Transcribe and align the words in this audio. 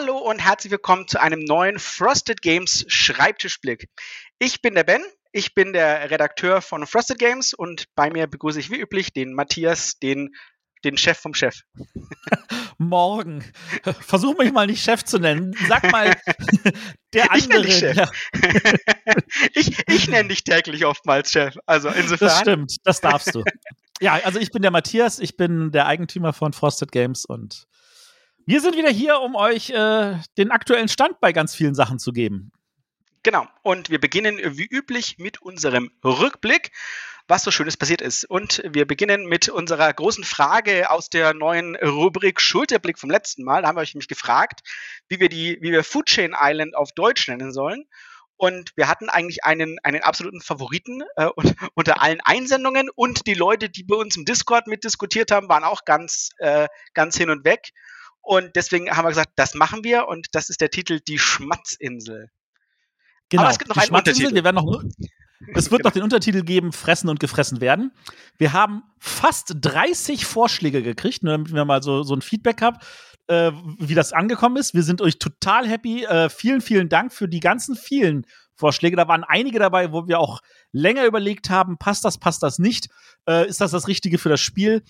Hallo 0.00 0.16
und 0.16 0.38
herzlich 0.38 0.70
willkommen 0.70 1.06
zu 1.08 1.20
einem 1.20 1.40
neuen 1.40 1.78
Frosted 1.78 2.40
Games 2.40 2.86
Schreibtischblick. 2.88 3.90
Ich 4.38 4.62
bin 4.62 4.74
der 4.74 4.84
Ben, 4.84 5.02
ich 5.30 5.54
bin 5.54 5.74
der 5.74 6.10
Redakteur 6.10 6.62
von 6.62 6.86
Frosted 6.86 7.18
Games 7.18 7.52
und 7.52 7.84
bei 7.96 8.08
mir 8.08 8.26
begrüße 8.26 8.58
ich 8.60 8.70
wie 8.70 8.80
üblich 8.80 9.12
den 9.12 9.34
Matthias, 9.34 9.98
den, 9.98 10.30
den 10.84 10.96
Chef 10.96 11.18
vom 11.18 11.34
Chef. 11.34 11.60
Morgen. 12.78 13.44
Versuch 14.00 14.38
mich 14.38 14.52
mal 14.52 14.66
nicht 14.66 14.82
Chef 14.82 15.04
zu 15.04 15.18
nennen. 15.18 15.54
Sag 15.68 15.92
mal, 15.92 16.16
der 17.12 17.30
andere. 17.30 17.38
Ich 17.38 17.48
nenne 17.48 17.66
dich 17.66 17.78
Chef. 17.78 18.10
ich, 19.54 19.78
ich 19.86 20.08
nenne 20.08 20.28
dich 20.30 20.44
täglich 20.44 20.86
oftmals 20.86 21.30
Chef. 21.30 21.56
Also 21.66 21.90
insofern. 21.90 22.28
Das 22.28 22.40
stimmt, 22.40 22.76
das 22.84 23.00
darfst 23.02 23.34
du. 23.34 23.44
Ja, 24.00 24.14
also 24.24 24.38
ich 24.38 24.50
bin 24.50 24.62
der 24.62 24.70
Matthias, 24.70 25.18
ich 25.18 25.36
bin 25.36 25.72
der 25.72 25.84
Eigentümer 25.84 26.32
von 26.32 26.54
Frosted 26.54 26.90
Games 26.90 27.26
und 27.26 27.66
wir 28.50 28.60
sind 28.60 28.76
wieder 28.76 28.90
hier, 28.90 29.20
um 29.20 29.36
euch 29.36 29.70
äh, 29.70 30.16
den 30.36 30.50
aktuellen 30.50 30.88
Stand 30.88 31.20
bei 31.20 31.32
ganz 31.32 31.54
vielen 31.54 31.76
Sachen 31.76 32.00
zu 32.00 32.10
geben. 32.10 32.50
Genau. 33.22 33.46
Und 33.62 33.90
wir 33.90 34.00
beginnen 34.00 34.40
wie 34.56 34.66
üblich 34.66 35.18
mit 35.18 35.40
unserem 35.40 35.92
Rückblick, 36.02 36.72
was 37.28 37.44
so 37.44 37.52
Schönes 37.52 37.76
passiert 37.76 38.00
ist. 38.00 38.24
Und 38.24 38.60
wir 38.68 38.88
beginnen 38.88 39.26
mit 39.26 39.48
unserer 39.48 39.92
großen 39.92 40.24
Frage 40.24 40.90
aus 40.90 41.10
der 41.10 41.32
neuen 41.32 41.76
Rubrik 41.76 42.40
Schulterblick 42.40 42.98
vom 42.98 43.08
letzten 43.08 43.44
Mal. 43.44 43.62
Da 43.62 43.68
haben 43.68 43.76
wir 43.76 43.82
euch 43.82 43.94
nämlich 43.94 44.08
gefragt, 44.08 44.62
wie 45.06 45.20
wir 45.20 45.28
die, 45.28 45.58
wie 45.60 45.70
wir 45.70 45.84
Food 45.84 46.06
Chain 46.06 46.34
Island 46.36 46.74
auf 46.74 46.90
Deutsch 46.90 47.28
nennen 47.28 47.52
sollen. 47.52 47.84
Und 48.36 48.72
wir 48.74 48.88
hatten 48.88 49.08
eigentlich 49.10 49.44
einen, 49.44 49.78
einen 49.84 50.02
absoluten 50.02 50.40
Favoriten 50.40 51.04
äh, 51.14 51.28
unter 51.74 52.02
allen 52.02 52.20
Einsendungen. 52.24 52.90
Und 52.90 53.28
die 53.28 53.34
Leute, 53.34 53.70
die 53.70 53.84
bei 53.84 53.94
uns 53.94 54.16
im 54.16 54.24
Discord 54.24 54.66
mitdiskutiert 54.66 55.30
haben, 55.30 55.48
waren 55.48 55.62
auch 55.62 55.84
ganz, 55.84 56.30
äh, 56.38 56.66
ganz 56.94 57.16
hin 57.16 57.30
und 57.30 57.44
weg. 57.44 57.70
Und 58.30 58.54
deswegen 58.54 58.88
haben 58.88 59.06
wir 59.06 59.08
gesagt, 59.08 59.32
das 59.34 59.56
machen 59.56 59.82
wir 59.82 60.06
und 60.06 60.28
das 60.30 60.50
ist 60.50 60.60
der 60.60 60.70
Titel 60.70 61.00
Die 61.00 61.18
Schmatzinsel. 61.18 62.30
Genau, 63.28 63.42
Aber 63.42 63.50
es 63.50 63.58
gibt 63.58 63.70
noch 63.70 63.76
einen 63.76 63.92
Untertitel. 63.92 64.32
Wir 64.32 64.44
werden 64.44 64.54
noch, 64.54 64.84
es 65.56 65.72
wird 65.72 65.80
genau. 65.80 65.88
noch 65.88 65.92
den 65.94 66.02
Untertitel 66.04 66.42
geben, 66.42 66.72
Fressen 66.72 67.08
und 67.08 67.18
gefressen 67.18 67.60
werden. 67.60 67.90
Wir 68.38 68.52
haben 68.52 68.84
fast 69.00 69.56
30 69.60 70.26
Vorschläge 70.26 70.80
gekriegt, 70.80 71.24
nur 71.24 71.32
damit 71.32 71.52
wir 71.52 71.64
mal 71.64 71.82
so, 71.82 72.04
so 72.04 72.14
ein 72.14 72.22
Feedback 72.22 72.62
haben, 72.62 72.78
äh, 73.26 73.50
wie 73.80 73.96
das 73.96 74.12
angekommen 74.12 74.58
ist. 74.58 74.74
Wir 74.74 74.84
sind 74.84 75.02
euch 75.02 75.18
total 75.18 75.66
happy. 75.66 76.04
Äh, 76.04 76.28
vielen, 76.28 76.60
vielen 76.60 76.88
Dank 76.88 77.12
für 77.12 77.26
die 77.26 77.40
ganzen 77.40 77.74
vielen 77.74 78.26
Vorschläge. 78.54 78.94
Da 78.94 79.08
waren 79.08 79.24
einige 79.24 79.58
dabei, 79.58 79.90
wo 79.90 80.06
wir 80.06 80.20
auch 80.20 80.38
länger 80.70 81.04
überlegt 81.04 81.50
haben, 81.50 81.78
passt 81.78 82.04
das, 82.04 82.18
passt 82.18 82.44
das 82.44 82.60
nicht? 82.60 82.90
Äh, 83.28 83.48
ist 83.48 83.60
das 83.60 83.72
das 83.72 83.88
Richtige 83.88 84.18
für 84.18 84.28
das 84.28 84.40
Spiel? 84.40 84.84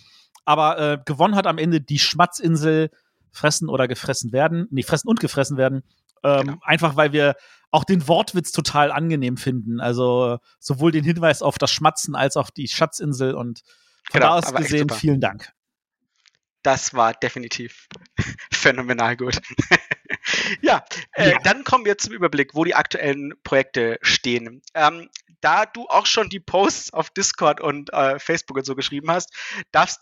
Aber 0.45 0.79
äh, 0.79 0.99
gewonnen 1.07 1.37
hat 1.37 1.47
am 1.47 1.57
Ende 1.57 1.81
die 1.81 1.99
Schmatzinsel 1.99 2.91
fressen 3.33 3.69
oder 3.69 3.89
gefressen 3.89 4.33
werden. 4.33 4.67
Nee, 4.71 4.83
fressen 4.83 5.09
und 5.09 5.21
gefressen 5.21 5.57
werden. 5.57 5.83
Ähm, 6.23 6.47
genau. 6.47 6.59
Einfach 6.63 6.97
weil 6.97 7.13
wir 7.13 7.35
auch 7.71 7.85
den 7.85 8.07
Wortwitz 8.09 8.53
total 8.53 8.91
angenehm 8.91 9.37
finden. 9.37 9.81
Also 9.81 10.39
sowohl 10.59 10.93
den 10.93 11.05
Hinweis 11.05 11.43
auf 11.43 11.59
das 11.59 11.71
Schmatzen 11.71 12.15
als 12.15 12.37
auch 12.37 12.51
die 12.51 12.69
Schatzinsel 12.69 13.35
und 13.35 13.63
von 14.11 14.21
genau, 14.21 14.41
da 14.41 14.49
aus 14.49 14.55
gesehen 14.55 14.89
vielen 14.91 15.21
Dank. 15.21 15.53
Das 16.63 16.95
war 16.95 17.15
definitiv 17.15 17.89
phänomenal 18.53 19.17
gut. 19.17 19.41
ja, 20.63 20.85
äh, 21.13 21.33
ja, 21.33 21.39
dann 21.45 21.65
kommen 21.65 21.85
wir 21.85 21.99
zum 21.99 22.13
Überblick, 22.13 22.55
wo 22.55 22.65
die 22.65 22.75
aktuellen 22.75 23.35
Projekte 23.45 23.99
stehen. 24.03 24.63
Ähm, 24.75 25.09
da 25.41 25.67
du 25.67 25.87
auch 25.89 26.07
schon 26.07 26.29
die 26.29 26.41
Posts 26.41 26.93
auf 26.93 27.11
Discord 27.11 27.61
und 27.61 27.93
äh, 27.93 28.19
Facebook 28.19 28.59
und 28.59 28.67
so 28.67 28.75
geschrieben 28.75 29.11
hast, 29.11 29.33
darfst, 29.73 30.01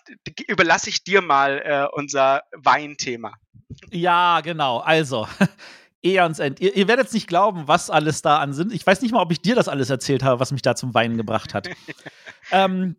überlasse 0.48 0.90
ich 0.90 1.04
dir 1.04 1.22
mal 1.22 1.62
äh, 1.64 1.86
unser 1.96 2.42
Weinthema. 2.56 3.34
Ja, 3.90 4.40
genau. 4.40 4.78
Also, 4.78 5.28
Eons 6.02 6.38
End. 6.38 6.60
Ihr, 6.60 6.76
ihr 6.76 6.88
werdet 6.88 7.08
es 7.08 7.12
nicht 7.12 7.28
glauben, 7.28 7.68
was 7.68 7.90
alles 7.90 8.22
da 8.22 8.38
an 8.38 8.52
sind. 8.52 8.72
Ich 8.72 8.86
weiß 8.86 9.02
nicht 9.02 9.12
mal, 9.12 9.22
ob 9.22 9.32
ich 9.32 9.40
dir 9.40 9.54
das 9.54 9.68
alles 9.68 9.90
erzählt 9.90 10.22
habe, 10.22 10.40
was 10.40 10.52
mich 10.52 10.62
da 10.62 10.74
zum 10.74 10.94
Weinen 10.94 11.16
gebracht 11.16 11.54
hat. 11.54 11.68
ähm, 12.50 12.96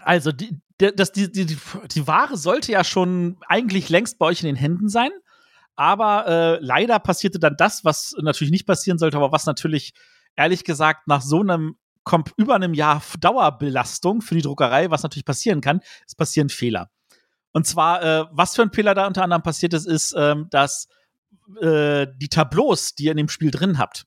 also, 0.00 0.32
die, 0.32 0.56
das, 0.78 1.12
die, 1.12 1.30
die, 1.30 1.46
die 1.46 2.06
Ware 2.06 2.36
sollte 2.36 2.72
ja 2.72 2.84
schon 2.84 3.36
eigentlich 3.48 3.88
längst 3.88 4.18
bei 4.18 4.26
euch 4.26 4.42
in 4.42 4.46
den 4.46 4.56
Händen 4.56 4.88
sein. 4.88 5.10
Aber 5.78 6.26
äh, 6.26 6.58
leider 6.60 6.98
passierte 6.98 7.38
dann 7.38 7.54
das, 7.56 7.84
was 7.84 8.16
natürlich 8.20 8.50
nicht 8.50 8.66
passieren 8.66 8.98
sollte, 8.98 9.16
aber 9.16 9.30
was 9.30 9.46
natürlich 9.46 9.92
ehrlich 10.34 10.64
gesagt 10.64 11.06
nach 11.06 11.22
so 11.22 11.40
einem 11.40 11.76
über 12.36 12.56
einem 12.56 12.74
Jahr 12.74 13.00
Dauerbelastung 13.20 14.20
für 14.20 14.34
die 14.34 14.42
Druckerei, 14.42 14.90
was 14.90 15.04
natürlich 15.04 15.24
passieren 15.26 15.60
kann, 15.60 15.80
es 16.04 16.16
passieren 16.16 16.48
Fehler. 16.48 16.90
Und 17.52 17.64
zwar, 17.66 18.02
äh, 18.02 18.24
was 18.32 18.56
für 18.56 18.62
ein 18.62 18.72
Fehler 18.72 18.94
da 18.94 19.06
unter 19.06 19.22
anderem 19.22 19.42
passiert 19.42 19.72
ist, 19.72 19.86
ist, 19.86 20.14
ähm, 20.18 20.48
dass 20.50 20.88
äh, 21.60 22.08
die 22.16 22.28
Tableaus, 22.28 22.96
die 22.96 23.04
ihr 23.04 23.12
in 23.12 23.18
dem 23.18 23.28
Spiel 23.28 23.52
drin 23.52 23.78
habt, 23.78 24.04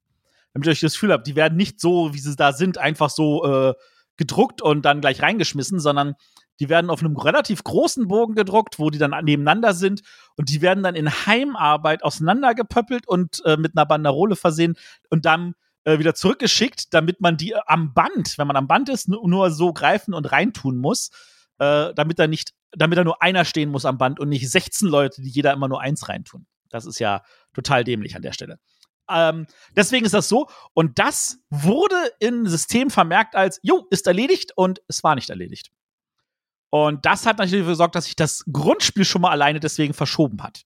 damit 0.54 0.68
ihr 0.68 0.72
euch 0.72 0.82
das 0.82 0.94
Gefühl 0.94 1.14
habt, 1.14 1.26
die 1.26 1.38
werden 1.38 1.56
nicht 1.56 1.80
so, 1.80 2.14
wie 2.14 2.20
sie 2.20 2.36
da 2.36 2.52
sind, 2.52 2.80
einfach 2.80 3.10
so 3.10 3.46
äh, 3.46 3.74
gedruckt 4.18 4.62
und 4.62 4.84
dann 4.84 5.00
gleich 5.00 5.22
reingeschmissen, 5.22 5.80
sondern 5.80 6.16
die 6.62 6.70
werden 6.70 6.92
auf 6.92 7.00
einem 7.00 7.18
relativ 7.18 7.64
großen 7.64 8.08
Bogen 8.08 8.36
gedruckt, 8.36 8.78
wo 8.78 8.92
die 8.92 9.00
dann 9.00 9.16
nebeneinander 9.26 9.74
sind 9.74 10.04
und 10.38 10.50
die 10.50 10.62
werden 10.62 10.84
dann 10.84 10.94
in 10.94 11.10
Heimarbeit 11.10 12.04
auseinandergepöppelt 12.04 13.08
und 13.08 13.44
äh, 13.46 13.58
mit 13.58 13.76
einer 13.76 13.88
Banderole 13.88 14.36
versehen 14.36 14.78
und 15.10 15.26
dann 15.26 15.56
äh, 15.86 15.98
wieder 15.98 16.14
zurückgeschickt, 16.14 16.94
damit 16.94 17.20
man 17.20 17.36
die 17.36 17.56
am 17.56 17.96
Band, 17.96 18.38
wenn 18.38 18.46
man 18.46 18.58
am 18.58 18.68
Band 18.68 18.90
ist, 18.90 19.10
nur 19.10 19.50
so 19.50 19.74
greifen 19.74 20.14
und 20.14 20.32
reintun 20.32 20.78
muss, 20.78 21.10
äh, 21.58 21.96
damit 21.96 22.20
da 22.20 22.28
nicht, 22.28 22.52
damit 22.74 23.00
da 23.00 23.04
nur 23.04 23.24
einer 23.24 23.44
stehen 23.44 23.72
muss 23.72 23.86
am 23.86 23.98
Band 23.98 24.20
und 24.20 24.30
nicht 24.30 24.48
16 24.48 24.88
Leute, 24.88 25.24
die 25.24 25.30
jeder 25.30 25.54
immer 25.54 25.68
nur 25.68 25.82
eins 25.82 26.10
reintun. 26.10 26.46
Das 26.70 26.86
ist 26.86 27.00
ja 27.00 27.24
total 27.56 27.84
dämlich 27.84 28.16
an 28.16 28.22
der 28.22 28.34
Stelle. 28.34 28.60
Ähm, 29.10 29.48
deswegen 29.76 30.06
ist 30.06 30.14
das 30.14 30.30
so. 30.30 30.48
Und 30.76 31.00
das 31.00 31.40
wurde 31.50 31.96
im 32.20 32.46
System 32.48 32.92
vermerkt 32.92 33.36
als, 33.36 33.60
jo, 33.64 33.88
ist 33.90 34.06
erledigt 34.06 34.52
und 34.56 34.84
es 34.88 35.04
war 35.04 35.16
nicht 35.16 35.32
erledigt. 35.32 35.72
Und 36.72 37.06
das 37.06 37.26
hat 37.26 37.38
natürlich 37.38 37.62
dafür 37.62 37.74
gesorgt, 37.74 37.96
dass 37.96 38.06
sich 38.06 38.16
das 38.16 38.46
Grundspiel 38.52 39.06
schon 39.06 39.22
mal 39.22 39.30
alleine 39.30 39.60
deswegen 39.60 39.94
verschoben 39.94 40.42
hat. 40.42 40.64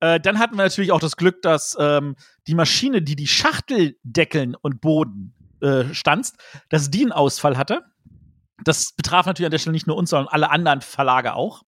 Äh, 0.00 0.20
dann 0.20 0.38
hatten 0.38 0.56
wir 0.56 0.62
natürlich 0.62 0.92
auch 0.92 1.00
das 1.00 1.16
Glück, 1.16 1.42
dass 1.42 1.76
ähm, 1.80 2.14
die 2.46 2.54
Maschine, 2.54 3.02
die 3.02 3.16
die 3.16 3.26
Schachteldeckeln 3.26 4.54
und 4.54 4.80
Boden 4.80 5.34
äh, 5.60 5.92
stanzt, 5.92 6.36
dass 6.68 6.90
die 6.90 7.02
einen 7.02 7.12
Ausfall 7.12 7.58
hatte. 7.58 7.82
Das 8.62 8.92
betraf 8.92 9.26
natürlich 9.26 9.46
an 9.46 9.50
der 9.50 9.58
Stelle 9.58 9.72
nicht 9.72 9.88
nur 9.88 9.96
uns, 9.96 10.10
sondern 10.10 10.28
alle 10.28 10.50
anderen 10.50 10.80
Verlage 10.80 11.34
auch. 11.34 11.62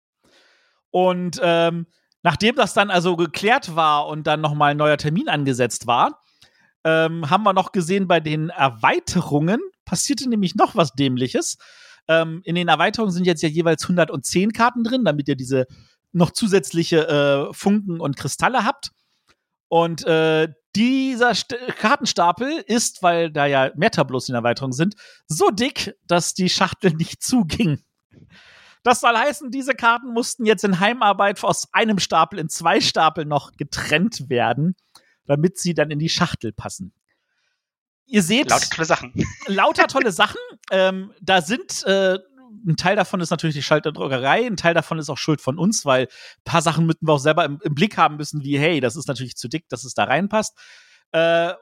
Und 0.91 1.41
ähm, 1.43 1.87
nachdem 2.23 2.55
das 2.55 2.75
dann 2.75 2.91
also 2.91 3.17
geklärt 3.17 3.75
war 3.75 4.07
und 4.07 4.27
dann 4.29 4.41
nochmal 4.41 4.71
ein 4.71 4.77
neuer 4.77 4.99
Termin 4.99 5.29
angesetzt 5.29 5.89
war, 5.89 6.21
ähm, 6.85 7.29
haben 7.29 7.43
wir 7.43 7.53
noch 7.53 7.73
gesehen, 7.73 8.07
bei 8.07 8.21
den 8.21 8.51
Erweiterungen 8.51 9.61
passierte 9.85 10.29
nämlich 10.29 10.55
noch 10.55 10.77
was 10.77 10.93
Dämliches. 10.93 11.59
Ähm, 12.09 12.41
in 12.45 12.55
den 12.55 12.69
Erweiterungen 12.69 13.13
sind 13.13 13.27
jetzt 13.27 13.43
ja 13.43 13.49
jeweils 13.49 13.85
110 13.85 14.53
Karten 14.53 14.83
drin, 14.83 15.05
damit 15.05 15.29
ihr 15.29 15.37
diese 15.37 15.67
noch 16.13 16.31
zusätzliche 16.31 17.07
äh, 17.07 17.55
Funken 17.55 18.01
und 18.01 18.17
Kristalle 18.17 18.65
habt. 18.65 18.91
Und 19.69 20.05
äh, 20.07 20.49
dieser 20.75 21.35
St 21.35 21.57
Kartenstapel 21.79 22.65
ist, 22.67 23.03
weil 23.03 23.31
da 23.31 23.47
ja 23.47 23.71
mehr 23.77 23.91
Tableaus 23.91 24.29
in 24.29 24.35
Erweiterung 24.35 24.73
sind, 24.73 24.95
so 25.27 25.51
dick, 25.51 25.95
dass 26.07 26.35
die 26.35 26.49
Schachtel 26.49 26.93
nicht 26.95 27.23
zuging. 27.23 27.83
Das 28.83 29.01
soll 29.01 29.17
heißen, 29.17 29.51
diese 29.51 29.75
Karten 29.75 30.13
mussten 30.13 30.47
jetzt 30.47 30.65
in 30.65 30.81
Heimarbeit 30.81 31.43
aus 31.45 31.69
einem 31.73 31.99
Stapel 31.99 32.39
in 32.39 32.49
zwei 32.49 32.81
Stapel 32.81 33.25
noch 33.25 33.53
getrennt 33.53 34.31
werden, 34.31 34.77
damit 35.27 35.59
sie 35.59 35.75
dann 35.75 35.91
in 35.91 35.99
die 35.99 36.09
Schachtel 36.09 36.53
passen. 36.53 36.95
Ihr 38.09 38.23
seht. 38.23 38.51
Lauter 38.51 38.69
tolle 38.71 38.87
Sachen. 38.87 39.13
Lauter 39.47 39.87
tolle 39.87 40.13
Sachen. 40.13 40.41
Ähm, 40.71 41.13
da 41.21 41.43
sind 41.43 41.85
äh, 41.85 42.19
ein 42.67 42.77
Teil 42.77 42.97
davon 42.97 43.21
ist 43.21 43.31
natürlich 43.31 43.55
die 43.57 43.63
Schalterdruckerei, 43.63 44.47
ein 44.47 44.57
Teil 44.57 44.75
davon 44.75 44.99
ist 44.99 45.11
auch 45.11 45.19
Schuld 45.19 45.41
von 45.41 45.59
uns, 45.59 45.85
weil 45.85 46.05
ein 46.05 46.45
paar 46.45 46.63
Sachen 46.63 46.87
müssen 46.87 47.07
wir 47.07 47.15
auch 47.15 47.19
selber 47.19 47.45
im, 47.45 47.61
im 47.63 47.75
Blick 47.75 47.97
haben 47.97 48.17
müssen, 48.17 48.43
wie, 48.43 48.59
hey, 48.59 48.81
das 48.81 48.97
ist 48.97 49.09
natürlich 49.09 49.37
zu 49.37 49.49
dick, 49.49 49.69
dass 49.69 49.85
es 49.85 49.95
da 49.95 50.05
reinpasst. 50.05 50.59
Äh, 51.13 51.53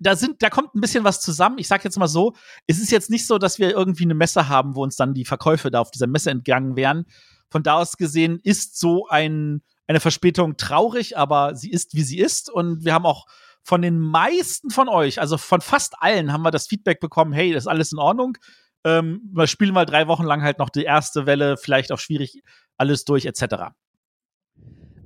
da 0.00 0.16
sind, 0.16 0.42
da 0.42 0.50
kommt 0.50 0.74
ein 0.74 0.80
bisschen 0.80 1.04
was 1.04 1.20
zusammen. 1.20 1.58
Ich 1.58 1.68
sag 1.68 1.84
jetzt 1.84 1.98
mal 1.98 2.08
so, 2.08 2.34
es 2.66 2.78
ist 2.78 2.90
jetzt 2.90 3.10
nicht 3.10 3.26
so, 3.26 3.38
dass 3.38 3.58
wir 3.58 3.70
irgendwie 3.70 4.04
eine 4.04 4.14
Messe 4.14 4.48
haben, 4.48 4.74
wo 4.74 4.82
uns 4.82 4.96
dann 4.96 5.14
die 5.14 5.24
Verkäufe 5.24 5.70
da 5.70 5.80
auf 5.80 5.90
dieser 5.90 6.06
Messe 6.06 6.30
entgangen 6.30 6.76
wären. 6.76 7.06
Von 7.50 7.62
da 7.62 7.74
aus 7.74 7.96
gesehen 7.96 8.40
ist 8.42 8.78
so 8.78 9.08
ein, 9.08 9.62
eine 9.86 10.00
Verspätung 10.00 10.56
traurig, 10.56 11.18
aber 11.18 11.54
sie 11.54 11.70
ist, 11.70 11.94
wie 11.94 12.02
sie 12.02 12.18
ist. 12.18 12.50
Und 12.50 12.84
wir 12.84 12.94
haben 12.94 13.06
auch 13.06 13.26
von 13.64 13.82
den 13.82 13.98
meisten 13.98 14.70
von 14.70 14.88
euch, 14.88 15.20
also 15.20 15.38
von 15.38 15.60
fast 15.60 15.94
allen, 16.00 16.32
haben 16.32 16.42
wir 16.42 16.50
das 16.50 16.66
Feedback 16.66 17.00
bekommen, 17.00 17.32
hey, 17.32 17.52
das 17.52 17.64
ist 17.64 17.68
alles 17.68 17.92
in 17.92 17.98
Ordnung 17.98 18.36
ähm, 18.84 19.20
wir 19.32 19.46
spielen 19.46 19.74
mal 19.74 19.86
drei 19.86 20.08
Wochen 20.08 20.24
lang 20.24 20.42
halt 20.42 20.58
noch 20.58 20.68
die 20.68 20.84
erste 20.84 21.26
Welle, 21.26 21.56
vielleicht 21.56 21.92
auch 21.92 21.98
schwierig, 21.98 22.42
alles 22.76 23.04
durch, 23.04 23.26
etc. 23.26 23.72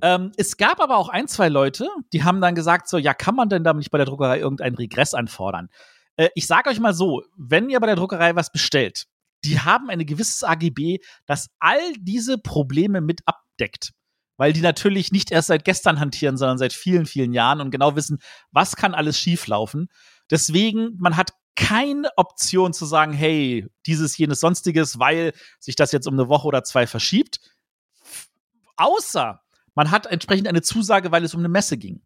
Ähm, 0.01 0.31
es 0.37 0.57
gab 0.57 0.79
aber 0.79 0.97
auch 0.97 1.09
ein, 1.09 1.27
zwei 1.27 1.49
Leute, 1.49 1.87
die 2.13 2.23
haben 2.23 2.41
dann 2.41 2.55
gesagt, 2.55 2.87
so, 2.87 2.97
ja, 2.97 3.13
kann 3.13 3.35
man 3.35 3.49
denn 3.49 3.63
da 3.63 3.73
nicht 3.73 3.91
bei 3.91 3.97
der 3.97 4.05
Druckerei 4.05 4.39
irgendeinen 4.39 4.75
Regress 4.75 5.13
anfordern? 5.13 5.69
Äh, 6.15 6.29
ich 6.35 6.47
sage 6.47 6.69
euch 6.69 6.79
mal 6.79 6.93
so, 6.93 7.23
wenn 7.37 7.69
ihr 7.69 7.79
bei 7.79 7.87
der 7.87 7.95
Druckerei 7.95 8.35
was 8.35 8.51
bestellt, 8.51 9.05
die 9.43 9.59
haben 9.59 9.89
ein 9.89 10.03
gewisses 10.05 10.43
AGB, 10.43 10.97
das 11.27 11.49
all 11.59 11.93
diese 11.99 12.37
Probleme 12.37 13.01
mit 13.01 13.21
abdeckt. 13.25 13.91
Weil 14.37 14.53
die 14.53 14.61
natürlich 14.61 15.11
nicht 15.11 15.31
erst 15.31 15.47
seit 15.47 15.65
gestern 15.65 15.99
hantieren, 15.99 16.37
sondern 16.37 16.57
seit 16.57 16.73
vielen, 16.73 17.05
vielen 17.05 17.33
Jahren 17.33 17.59
und 17.59 17.71
genau 17.71 17.95
wissen, 17.95 18.19
was 18.51 18.75
kann 18.75 18.93
alles 18.93 19.19
schieflaufen. 19.19 19.89
Deswegen, 20.29 20.95
man 20.97 21.17
hat 21.17 21.33
keine 21.55 22.09
Option 22.17 22.71
zu 22.71 22.85
sagen, 22.85 23.13
hey, 23.13 23.67
dieses, 23.87 24.17
jenes, 24.17 24.39
sonstiges, 24.39 24.99
weil 24.99 25.33
sich 25.59 25.75
das 25.75 25.91
jetzt 25.91 26.07
um 26.07 26.13
eine 26.13 26.29
Woche 26.29 26.47
oder 26.47 26.63
zwei 26.63 26.85
verschiebt. 26.85 27.39
Außer 28.75 29.41
man 29.73 29.91
hat 29.91 30.05
entsprechend 30.05 30.47
eine 30.47 30.61
Zusage, 30.61 31.11
weil 31.11 31.23
es 31.23 31.33
um 31.33 31.41
eine 31.41 31.49
Messe 31.49 31.77
ging. 31.77 32.01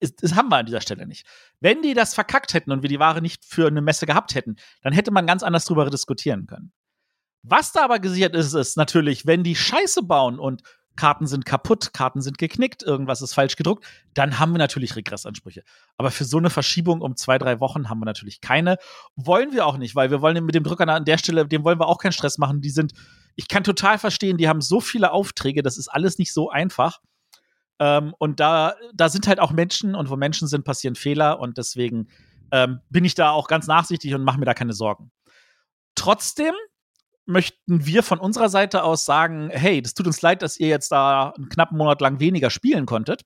Das, 0.00 0.34
haben 0.34 0.48
wir 0.48 0.56
an 0.56 0.66
dieser 0.66 0.80
Stelle 0.80 1.06
nicht. 1.06 1.26
Wenn 1.60 1.82
die 1.82 1.94
das 1.94 2.14
verkackt 2.14 2.52
hätten 2.52 2.72
und 2.72 2.82
wir 2.82 2.88
die 2.88 2.98
Ware 2.98 3.22
nicht 3.22 3.44
für 3.44 3.66
eine 3.66 3.80
Messe 3.80 4.06
gehabt 4.06 4.34
hätten, 4.34 4.56
dann 4.82 4.92
hätte 4.92 5.10
man 5.10 5.26
ganz 5.26 5.42
anders 5.42 5.64
drüber 5.64 5.88
diskutieren 5.88 6.46
können. 6.46 6.72
Was 7.42 7.72
da 7.72 7.84
aber 7.84 7.98
gesichert 7.98 8.34
ist, 8.34 8.54
ist 8.54 8.76
natürlich, 8.76 9.26
wenn 9.26 9.44
die 9.44 9.56
Scheiße 9.56 10.02
bauen 10.02 10.38
und 10.38 10.62
Karten 10.96 11.26
sind 11.26 11.44
kaputt, 11.44 11.92
Karten 11.92 12.20
sind 12.20 12.38
geknickt, 12.38 12.82
irgendwas 12.82 13.22
ist 13.22 13.34
falsch 13.34 13.56
gedruckt, 13.56 13.84
dann 14.14 14.38
haben 14.38 14.52
wir 14.52 14.58
natürlich 14.58 14.96
Regressansprüche. 14.96 15.64
Aber 15.96 16.10
für 16.10 16.24
so 16.24 16.38
eine 16.38 16.50
Verschiebung 16.50 17.00
um 17.00 17.16
zwei, 17.16 17.38
drei 17.38 17.60
Wochen 17.60 17.88
haben 17.88 17.98
wir 18.00 18.06
natürlich 18.06 18.40
keine. 18.40 18.76
Wollen 19.16 19.52
wir 19.52 19.66
auch 19.66 19.76
nicht, 19.76 19.94
weil 19.96 20.10
wir 20.10 20.22
wollen 20.22 20.44
mit 20.44 20.54
dem 20.54 20.64
Drücker 20.64 20.88
an 20.88 21.04
der 21.04 21.18
Stelle, 21.18 21.46
dem 21.46 21.64
wollen 21.64 21.80
wir 21.80 21.88
auch 21.88 21.98
keinen 21.98 22.12
Stress 22.12 22.38
machen. 22.38 22.60
Die 22.60 22.70
sind, 22.70 22.92
ich 23.34 23.48
kann 23.48 23.64
total 23.64 23.98
verstehen, 23.98 24.36
die 24.36 24.48
haben 24.48 24.60
so 24.60 24.80
viele 24.80 25.12
Aufträge, 25.12 25.62
das 25.62 25.78
ist 25.78 25.88
alles 25.88 26.18
nicht 26.18 26.32
so 26.32 26.50
einfach. 26.50 27.00
Ähm, 27.80 28.14
und 28.18 28.38
da, 28.40 28.74
da 28.94 29.08
sind 29.08 29.26
halt 29.26 29.40
auch 29.40 29.50
Menschen 29.50 29.94
und 29.94 30.10
wo 30.10 30.16
Menschen 30.16 30.46
sind, 30.46 30.64
passieren 30.64 30.94
Fehler 30.94 31.40
und 31.40 31.58
deswegen 31.58 32.08
ähm, 32.52 32.80
bin 32.88 33.04
ich 33.04 33.14
da 33.14 33.30
auch 33.30 33.48
ganz 33.48 33.66
nachsichtig 33.66 34.14
und 34.14 34.22
mache 34.22 34.38
mir 34.38 34.44
da 34.44 34.54
keine 34.54 34.74
Sorgen. 34.74 35.10
Trotzdem 35.96 36.54
möchten 37.26 37.86
wir 37.86 38.02
von 38.02 38.18
unserer 38.18 38.48
Seite 38.48 38.82
aus 38.82 39.04
sagen, 39.04 39.50
hey, 39.50 39.80
das 39.80 39.94
tut 39.94 40.06
uns 40.06 40.20
leid, 40.22 40.42
dass 40.42 40.58
ihr 40.58 40.68
jetzt 40.68 40.90
da 40.92 41.30
einen 41.30 41.48
knappen 41.48 41.78
Monat 41.78 42.00
lang 42.00 42.20
weniger 42.20 42.50
spielen 42.50 42.86
konntet. 42.86 43.22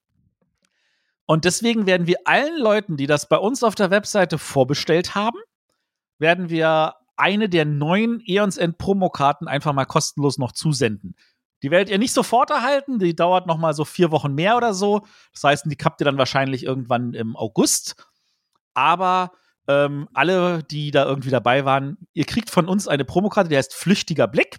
Und 1.27 1.45
deswegen 1.45 1.87
werden 1.87 2.07
wir 2.07 2.17
allen 2.25 2.59
Leuten, 2.59 2.97
die 2.97 3.07
das 3.07 3.29
bei 3.29 3.37
uns 3.37 3.63
auf 3.63 3.75
der 3.75 3.91
Webseite 3.91 4.39
vorbestellt 4.39 5.15
haben, 5.15 5.39
werden 6.19 6.49
wir 6.49 6.95
eine 7.17 7.49
der 7.49 7.65
neuen 7.65 8.21
Eons 8.27 8.57
End 8.57 8.79
Promokarten 8.79 9.49
einfach 9.49 9.73
mal 9.73 9.85
kostenlos 9.85 10.39
noch 10.39 10.53
zusenden. 10.53 11.17
Die 11.63 11.71
werdet 11.71 11.91
ihr 11.91 11.99
nicht 11.99 12.13
sofort 12.13 12.51
erhalten, 12.51 12.99
die 13.01 13.17
dauert 13.17 13.47
noch 13.47 13.59
mal 13.59 13.75
so 13.75 13.85
vier 13.85 14.13
Wochen 14.13 14.35
mehr 14.35 14.57
oder 14.57 14.73
so. 14.73 15.05
Das 15.33 15.45
heißt, 15.45 15.67
die 15.67 15.77
habt 15.85 16.01
ihr 16.01 16.05
dann 16.05 16.19
wahrscheinlich 16.19 16.63
irgendwann 16.63 17.15
im 17.15 17.37
August. 17.37 17.97
Aber 18.75 19.33
ähm, 19.69 20.09
alle, 20.15 20.63
die 20.65 20.91
da 20.91 21.05
irgendwie 21.05 21.31
dabei 21.31 21.65
waren, 21.65 21.99
ihr 22.15 22.25
kriegt 22.25 22.51
von 22.51 22.67
uns 22.67 22.89
eine 22.89 23.05
Promokarte, 23.05 23.51
die 23.51 23.57
heißt 23.57 23.75
Flüchtiger 23.75 24.27
Blick. 24.27 24.57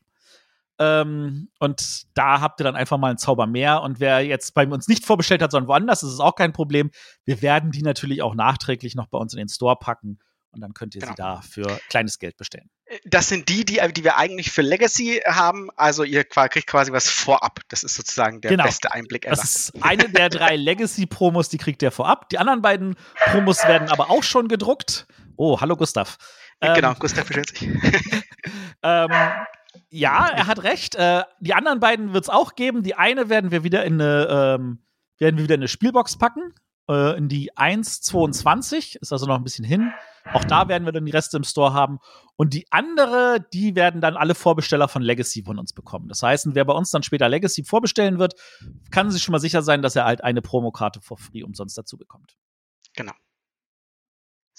Ähm, 0.78 1.50
und 1.60 2.04
da 2.18 2.40
habt 2.40 2.62
ihr 2.62 2.64
dann 2.64 2.76
einfach 2.76 2.98
mal 2.98 3.10
einen 3.10 3.18
Zauber 3.18 3.48
mehr. 3.48 3.82
Und 3.82 4.00
wer 4.00 4.26
jetzt 4.26 4.54
bei 4.54 4.66
uns 4.66 4.88
nicht 4.88 5.06
vorbestellt 5.06 5.42
hat, 5.42 5.52
sondern 5.52 5.68
woanders, 5.68 6.04
ist 6.04 6.14
es 6.14 6.20
auch 6.20 6.36
kein 6.36 6.54
Problem. 6.54 6.92
Wir 7.26 7.42
werden 7.42 7.72
die 7.72 7.82
natürlich 7.82 8.22
auch 8.22 8.36
nachträglich 8.36 8.96
noch 8.96 9.08
bei 9.08 9.18
uns 9.18 9.34
in 9.34 9.40
den 9.40 9.50
Store 9.50 9.76
packen 9.76 10.20
und 10.52 10.62
dann 10.62 10.74
könnt 10.74 10.96
ihr 10.96 11.02
genau. 11.02 11.12
sie 11.12 11.18
da 11.18 11.42
für 11.42 11.80
kleines 11.90 12.20
Geld 12.20 12.38
bestellen. 12.38 12.70
Das 13.06 13.30
sind 13.30 13.50
die, 13.50 13.66
die, 13.66 13.80
die 13.94 14.04
wir 14.04 14.18
eigentlich 14.18 14.52
für 14.52 14.62
Legacy 14.62 15.22
haben. 15.26 15.70
Also 15.76 16.04
ihr 16.04 16.24
kriegt 16.24 16.66
quasi 16.66 16.92
was 16.92 17.08
vorab. 17.08 17.60
Das 17.70 17.84
ist 17.84 17.96
sozusagen 17.96 18.42
der 18.42 18.52
genau. 18.52 18.64
beste 18.64 18.92
Einblick 18.92 19.26
ever. 19.26 19.36
Das 19.36 19.44
ist 19.44 19.84
eine 19.84 20.10
der 20.10 20.30
drei 20.30 20.56
Legacy-Promos, 20.56 21.50
die 21.50 21.58
kriegt 21.60 21.84
ihr 21.84 21.92
vorab. 21.92 22.30
Die 22.30 22.40
anderen 22.40 22.62
beiden 22.62 22.96
Promos 23.32 23.64
werden 23.68 23.90
aber 23.90 24.10
auch 24.10 24.24
schon 24.24 24.48
gedruckt. 24.48 25.06
Oh, 25.38 25.62
hallo 25.62 25.76
Gustav. 25.76 26.18
Ähm, 26.62 26.74
genau, 26.74 26.94
Gustav 26.96 27.26
bestellt 27.26 27.50
sich. 27.50 27.70
ähm, 28.84 29.12
ja, 29.90 30.28
er 30.28 30.48
hat 30.48 30.64
recht. 30.64 30.96
Äh, 30.96 31.24
die 31.40 31.54
anderen 31.54 31.80
beiden 31.80 32.14
wird 32.14 32.26
es 32.26 32.30
auch 32.30 32.56
geben. 32.56 32.84
Die 32.84 32.96
eine 32.96 33.30
werden 33.30 33.52
wir 33.52 33.64
wieder 33.64 33.86
in 33.86 34.02
eine, 34.02 34.28
ähm, 34.30 34.84
werden 35.20 35.38
wir 35.38 35.44
wieder 35.44 35.56
in 35.56 35.62
eine 35.62 35.68
Spielbox 35.68 36.18
packen. 36.18 36.54
Äh, 36.90 37.18
in 37.18 37.30
die 37.30 37.54
1.22. 37.54 38.98
Ist 39.00 39.14
also 39.14 39.28
noch 39.28 39.36
ein 39.36 39.44
bisschen 39.44 39.66
hin. 39.66 39.94
Auch 40.34 40.44
da 40.44 40.68
werden 40.68 40.86
wir 40.86 40.92
dann 40.92 41.06
die 41.06 41.12
Reste 41.12 41.38
im 41.38 41.44
Store 41.44 41.74
haben. 41.74 42.00
Und 42.36 42.54
die 42.54 42.66
andere, 42.72 43.46
die 43.54 43.76
werden 43.76 44.02
dann 44.02 44.16
alle 44.16 44.36
Vorbesteller 44.36 44.88
von 44.88 45.02
Legacy 45.02 45.44
von 45.44 45.60
uns 45.60 45.74
bekommen. 45.74 46.08
Das 46.08 46.24
heißt, 46.24 46.48
wer 46.54 46.66
bei 46.66 46.74
uns 46.74 46.92
dann 46.92 47.04
später 47.04 47.28
Legacy 47.28 47.64
vorbestellen 47.64 48.20
wird, 48.20 48.36
kann 48.92 49.12
sich 49.12 49.24
schon 49.24 49.34
mal 49.34 49.40
sicher 49.40 49.62
sein, 49.62 49.82
dass 49.82 49.96
er 49.96 50.06
halt 50.06 50.24
eine 50.24 50.42
Promokarte 50.42 51.02
for 51.02 51.18
free 51.18 51.44
umsonst 51.44 51.78
dazu 51.78 51.98
bekommt. 51.98 52.38
Genau. 52.96 53.14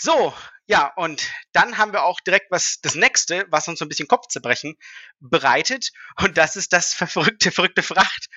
So, 0.00 0.32
ja, 0.66 0.90
und 0.96 1.30
dann 1.52 1.76
haben 1.76 1.92
wir 1.92 2.04
auch 2.04 2.20
direkt 2.20 2.50
was, 2.50 2.78
das 2.80 2.94
nächste, 2.94 3.44
was 3.50 3.68
uns 3.68 3.80
so 3.80 3.84
ein 3.84 3.88
bisschen 3.88 4.08
Kopfzerbrechen 4.08 4.76
bereitet. 5.18 5.90
Und 6.22 6.38
das 6.38 6.56
ist, 6.56 6.72
dass 6.72 6.94
verrückte, 6.94 7.50
verrückte 7.50 7.82
Fracht 7.82 8.28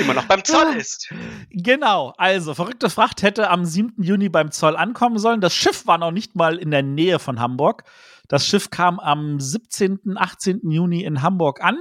immer 0.00 0.14
noch 0.14 0.24
beim 0.24 0.42
Zoll 0.42 0.74
ist. 0.74 1.12
Genau, 1.50 2.14
also 2.16 2.54
verrückte 2.54 2.88
Fracht 2.88 3.22
hätte 3.22 3.50
am 3.50 3.66
7. 3.66 4.02
Juni 4.02 4.30
beim 4.30 4.52
Zoll 4.52 4.74
ankommen 4.74 5.18
sollen. 5.18 5.42
Das 5.42 5.54
Schiff 5.54 5.86
war 5.86 5.98
noch 5.98 6.12
nicht 6.12 6.34
mal 6.34 6.56
in 6.56 6.70
der 6.70 6.82
Nähe 6.82 7.18
von 7.18 7.40
Hamburg. 7.40 7.84
Das 8.28 8.46
Schiff 8.46 8.70
kam 8.70 8.98
am 8.98 9.38
17., 9.38 10.16
18. 10.16 10.70
Juni 10.70 11.04
in 11.04 11.20
Hamburg 11.20 11.62
an. 11.62 11.76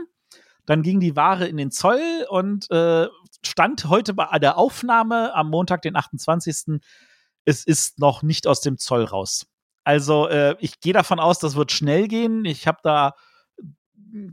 Dann 0.65 0.81
ging 0.81 0.99
die 0.99 1.15
Ware 1.15 1.47
in 1.47 1.55
den 1.55 1.71
Zoll 1.71 2.25
und 2.27 2.69
äh, 2.69 3.07
stand 3.45 3.85
heute 3.85 4.13
bei 4.13 4.39
der 4.39 4.57
Aufnahme 4.57 5.33
am 5.33 5.49
Montag, 5.49 5.83
den 5.83 5.95
28 5.95 6.81
es 7.45 7.65
ist 7.65 7.99
noch 7.99 8.23
nicht 8.23 8.47
aus 8.47 8.61
dem 8.61 8.77
Zoll 8.77 9.03
raus. 9.03 9.47
Also 9.83 10.27
äh, 10.27 10.55
ich 10.59 10.79
gehe 10.79 10.93
davon 10.93 11.19
aus, 11.19 11.39
das 11.39 11.55
wird 11.55 11.71
schnell 11.71 12.07
gehen. 12.07 12.45
Ich 12.45 12.67
habe 12.67 12.79
da 12.83 13.13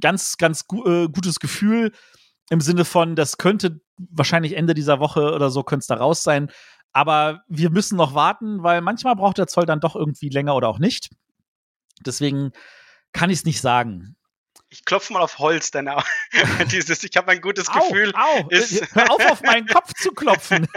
ganz, 0.00 0.36
ganz 0.36 0.66
gu 0.66 0.84
äh, 0.84 1.08
gutes 1.08 1.40
Gefühl 1.40 1.92
im 2.50 2.60
Sinne 2.60 2.84
von, 2.84 3.16
das 3.16 3.38
könnte 3.38 3.80
wahrscheinlich 3.96 4.56
Ende 4.56 4.74
dieser 4.74 5.00
Woche 5.00 5.32
oder 5.32 5.50
so 5.50 5.62
könnte 5.62 5.82
es 5.82 5.86
da 5.86 5.96
raus 5.96 6.22
sein. 6.22 6.50
Aber 6.92 7.42
wir 7.48 7.70
müssen 7.70 7.96
noch 7.96 8.14
warten, 8.14 8.62
weil 8.62 8.80
manchmal 8.80 9.16
braucht 9.16 9.38
der 9.38 9.46
Zoll 9.46 9.66
dann 9.66 9.80
doch 9.80 9.96
irgendwie 9.96 10.28
länger 10.28 10.54
oder 10.54 10.68
auch 10.68 10.78
nicht. 10.78 11.10
Deswegen 12.04 12.52
kann 13.12 13.30
ich 13.30 13.40
es 13.40 13.44
nicht 13.44 13.60
sagen 13.60 14.17
ich 14.70 14.84
klopfe 14.84 15.12
mal 15.12 15.22
auf 15.22 15.38
Holz, 15.38 15.70
denn 15.70 15.90
dieses, 16.70 17.02
ich 17.02 17.16
habe 17.16 17.32
ein 17.32 17.40
gutes 17.40 17.68
au, 17.68 17.80
Gefühl. 17.80 18.12
Au, 18.14 18.48
ist 18.48 18.94
hör 18.94 19.10
auf, 19.10 19.24
auf 19.24 19.42
meinen 19.42 19.66
Kopf 19.66 19.94
zu 19.94 20.12
klopfen. 20.12 20.68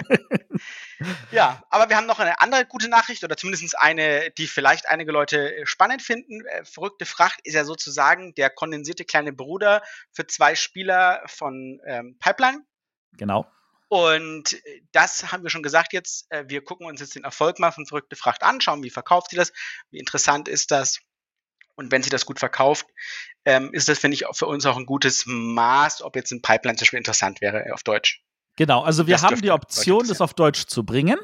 ja, 1.32 1.64
aber 1.70 1.90
wir 1.90 1.98
haben 1.98 2.06
noch 2.06 2.20
eine 2.20 2.40
andere 2.40 2.66
gute 2.66 2.88
Nachricht 2.88 3.24
oder 3.24 3.36
zumindest 3.36 3.78
eine, 3.78 4.32
die 4.32 4.48
vielleicht 4.48 4.88
einige 4.88 5.12
Leute 5.12 5.54
spannend 5.66 6.02
finden. 6.02 6.46
Äh, 6.46 6.64
verrückte 6.64 7.06
Fracht 7.06 7.40
ist 7.44 7.54
ja 7.54 7.66
sozusagen 7.66 8.34
der 8.36 8.50
kondensierte 8.50 9.04
kleine 9.04 9.34
Bruder 9.34 9.84
für 10.12 10.26
zwei 10.26 10.56
Spieler 10.56 11.22
von 11.26 11.82
ähm, 11.86 12.18
Pipeline. 12.20 12.64
Genau. 13.18 13.45
Und 13.90 14.57
das 14.94 15.33
haben 15.33 15.44
wir 15.44 15.50
schon 15.50 15.64
gesagt 15.64 15.92
jetzt. 15.92 16.31
Äh, 16.31 16.45
wir 16.48 16.64
gucken 16.64 16.88
uns 16.88 17.02
jetzt 17.02 17.16
den 17.16 17.26
Erfolg 17.26 17.60
mal 17.60 17.71
von 17.71 17.86
Verrückte 17.86 18.16
Fracht 18.16 18.42
an, 18.42 18.62
schauen, 18.62 18.83
wie 18.83 18.90
verkauft 18.90 19.31
sie 19.31 19.36
das, 19.36 19.52
wie 19.90 20.00
interessant 20.00 20.48
ist 20.48 20.71
das 20.71 21.02
und 21.81 21.92
wenn 21.92 22.04
sie 22.04 22.09
das 22.09 22.26
gut 22.26 22.40
verkauft, 22.40 22.85
ähm, 23.45 23.69
ist 23.73 23.90
das, 23.90 24.00
finde 24.00 24.16
ich, 24.16 24.26
für 24.33 24.47
uns 24.47 24.66
auch 24.66 24.78
ein 24.78 24.85
gutes 24.85 25.26
Maß, 25.26 26.02
ob 26.04 26.16
jetzt 26.16 26.31
ein 26.31 26.42
Pipeline 26.42 26.78
zum 26.78 26.85
Beispiel 26.85 26.97
interessant 26.97 27.42
wäre 27.42 27.66
äh, 27.66 27.71
auf 27.71 27.83
Deutsch. 27.83 28.23
Genau, 28.56 28.81
also 28.81 29.07
wir 29.07 29.16
das 29.16 29.23
haben 29.23 29.42
die 29.42 29.52
Option, 29.52 30.07
das 30.07 30.21
auf 30.21 30.33
Deutsch 30.33 30.66
zu 30.68 30.85
bringen. 30.85 31.18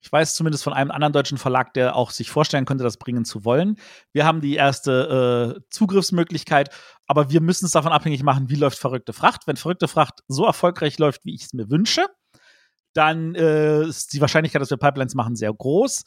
Ich 0.00 0.12
weiß 0.12 0.34
zumindest 0.34 0.62
von 0.62 0.74
einem 0.74 0.90
anderen 0.90 1.14
deutschen 1.14 1.38
Verlag, 1.38 1.72
der 1.72 1.96
auch 1.96 2.10
sich 2.10 2.30
vorstellen 2.30 2.66
könnte, 2.66 2.84
das 2.84 2.98
bringen 2.98 3.24
zu 3.24 3.46
wollen. 3.46 3.78
Wir 4.12 4.26
haben 4.26 4.42
die 4.42 4.54
erste 4.54 5.56
äh, 5.56 5.60
Zugriffsmöglichkeit, 5.70 6.68
aber 7.06 7.30
wir 7.30 7.40
müssen 7.40 7.64
es 7.64 7.72
davon 7.72 7.90
abhängig 7.90 8.22
machen, 8.22 8.50
wie 8.50 8.56
läuft 8.56 8.78
verrückte 8.78 9.14
Fracht. 9.14 9.46
Wenn 9.46 9.56
verrückte 9.56 9.88
Fracht 9.88 10.20
so 10.28 10.44
erfolgreich 10.44 10.98
läuft, 10.98 11.24
wie 11.24 11.34
ich 11.34 11.44
es 11.44 11.54
mir 11.54 11.70
wünsche, 11.70 12.04
dann 12.92 13.34
äh, 13.34 13.82
ist 13.84 14.12
die 14.12 14.20
Wahrscheinlichkeit, 14.20 14.60
dass 14.60 14.70
wir 14.70 14.76
Pipelines 14.76 15.14
machen, 15.14 15.36
sehr 15.36 15.52
groß. 15.52 16.04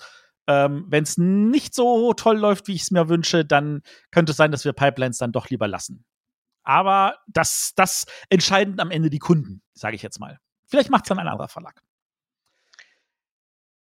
Ähm, 0.48 0.86
Wenn 0.88 1.04
es 1.04 1.18
nicht 1.18 1.76
so 1.76 2.14
toll 2.14 2.38
läuft, 2.38 2.68
wie 2.68 2.74
ich 2.74 2.84
es 2.84 2.92
mir 2.92 3.10
wünsche, 3.10 3.44
dann 3.46 3.82
könnte 4.12 4.32
es 4.32 4.38
sein, 4.38 4.52
dass 4.52 4.66
wir 4.66 4.74
Pipelines 4.74 5.18
dann 5.18 5.32
doch 5.32 5.50
lieber 5.50 5.68
lassen. 5.68 6.06
Aber 6.64 7.20
das, 7.28 7.74
das 7.76 8.06
entscheiden 8.30 8.80
am 8.80 8.92
Ende 8.92 9.10
die 9.10 9.20
Kunden, 9.20 9.62
sage 9.74 9.96
ich 9.96 10.02
jetzt 10.02 10.20
mal. 10.20 10.40
Vielleicht 10.66 10.90
macht 10.90 11.06
es 11.06 11.10
dann 11.10 11.20
ein 11.20 11.28
anderer 11.28 11.48
Verlag. 11.48 11.82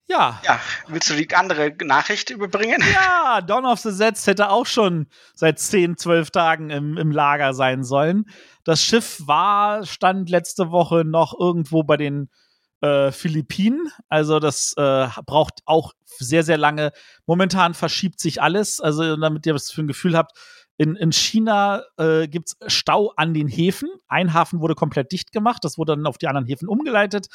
Ja. 0.10 0.42
Ja, 0.46 0.62
willst 0.88 1.10
du 1.10 1.16
die 1.16 1.34
andere 1.36 1.74
Nachricht 1.84 2.30
überbringen? 2.30 2.82
Ja, 2.94 3.42
Dawn 3.42 3.66
of 3.66 3.80
the 3.80 3.92
Sets 3.92 4.26
hätte 4.26 4.50
auch 4.50 4.66
schon 4.66 5.08
seit 5.34 5.60
10, 5.60 5.98
12 5.98 6.32
Tagen 6.32 6.70
im, 6.70 6.98
im 6.98 7.12
Lager 7.12 7.54
sein 7.54 7.84
sollen. 7.84 8.26
Das 8.64 8.82
Schiff 8.82 9.22
war, 9.26 9.86
stand 9.86 10.30
letzte 10.30 10.72
Woche 10.72 11.04
noch 11.04 11.38
irgendwo 11.38 11.84
bei 11.84 11.98
den 11.98 12.30
äh, 12.82 13.12
Philippinen. 13.12 13.92
Also 14.10 14.40
das 14.40 14.74
äh, 14.78 15.08
braucht 15.26 15.62
auch 15.66 15.94
sehr, 16.06 16.44
sehr 16.44 16.58
lange. 16.58 16.92
Momentan 17.26 17.74
verschiebt 17.74 18.20
sich 18.20 18.42
alles. 18.42 18.80
Also 18.80 19.16
damit 19.16 19.46
ihr 19.46 19.56
was 19.56 19.72
für 19.72 19.82
ein 19.82 19.88
Gefühl 19.88 20.18
habt, 20.18 20.38
in, 20.78 20.96
in 20.96 21.12
China 21.12 21.84
äh, 21.98 22.28
gibt 22.28 22.50
es 22.60 22.74
Stau 22.74 23.12
an 23.16 23.34
den 23.34 23.48
Häfen. 23.48 23.90
Ein 24.08 24.34
Hafen 24.34 24.62
wurde 24.62 24.76
komplett 24.76 25.12
dicht 25.12 25.32
gemacht, 25.32 25.64
das 25.64 25.78
wurde 25.78 25.96
dann 25.96 26.06
auf 26.06 26.20
die 26.20 26.28
anderen 26.28 26.46
Häfen 26.46 26.68
umgeleitet. 26.68 27.28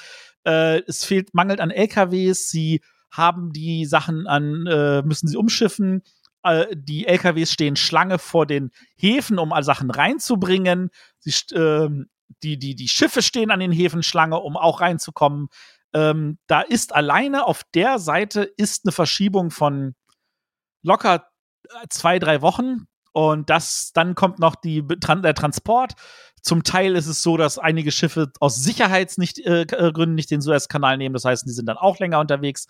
Äh, 0.45 0.83
es 0.87 1.05
fehlt, 1.05 1.35
mangelt 1.35 1.61
an 1.61 1.73
LKWs, 1.73 2.49
sie 2.49 2.81
haben 3.11 3.53
die 3.53 3.85
Sachen 3.85 4.29
an, 4.29 4.67
äh, 4.67 5.03
müssen 5.03 5.27
sie 5.27 5.37
umschiffen. 5.37 6.03
Äh, 6.45 6.67
die 6.75 7.07
LKWs 7.07 7.53
stehen 7.53 7.75
Schlange 7.75 8.19
vor 8.19 8.47
den 8.47 8.71
Häfen, 8.97 9.41
um 9.41 9.53
Sachen 9.63 9.91
reinzubringen. 9.91 10.91
Sie, 11.19 11.33
äh, 11.55 11.89
die, 12.43 12.59
die, 12.59 12.75
die 12.75 12.89
Schiffe 12.89 13.23
stehen 13.23 13.51
an 13.51 13.61
den 13.61 13.73
Häfen 13.73 14.03
Schlange, 14.03 14.39
um 14.39 14.57
auch 14.57 14.81
reinzukommen. 14.81 15.49
Ähm, 15.95 16.39
da 16.47 16.63
ist 16.63 16.95
alleine 16.95 17.47
auf 17.47 17.63
der 17.75 17.99
Seite 17.99 18.43
ist 18.43 18.85
eine 18.85 18.93
Verschiebung 18.93 19.51
von 19.51 19.95
locker 20.83 21.27
äh, 21.69 21.87
zwei, 21.91 22.19
drei 22.19 22.43
Wochen. 22.43 22.87
Und 23.13 23.51
das, 23.51 23.93
dann 23.93 24.15
kommt 24.15 24.39
noch 24.39 24.55
die, 24.55 24.83
der 24.87 25.35
Transport. 25.35 25.93
Zum 26.41 26.65
Teil 26.65 26.97
ist 26.97 27.07
es 27.07 27.23
so, 27.23 27.37
dass 27.37 27.59
einige 27.59 27.93
Schiffe 27.93 28.33
aus 28.41 28.57
Sicherheitsgründen 28.57 29.45
äh, 29.45 29.89
äh 29.89 30.07
nicht 30.07 30.31
den 30.31 30.41
Suezkanal 30.41 30.97
nehmen. 30.97 31.13
Das 31.13 31.25
heißt, 31.25 31.47
die 31.47 31.53
sind 31.53 31.67
dann 31.67 31.77
auch 31.77 31.99
länger 31.99 32.21
unterwegs. 32.21 32.67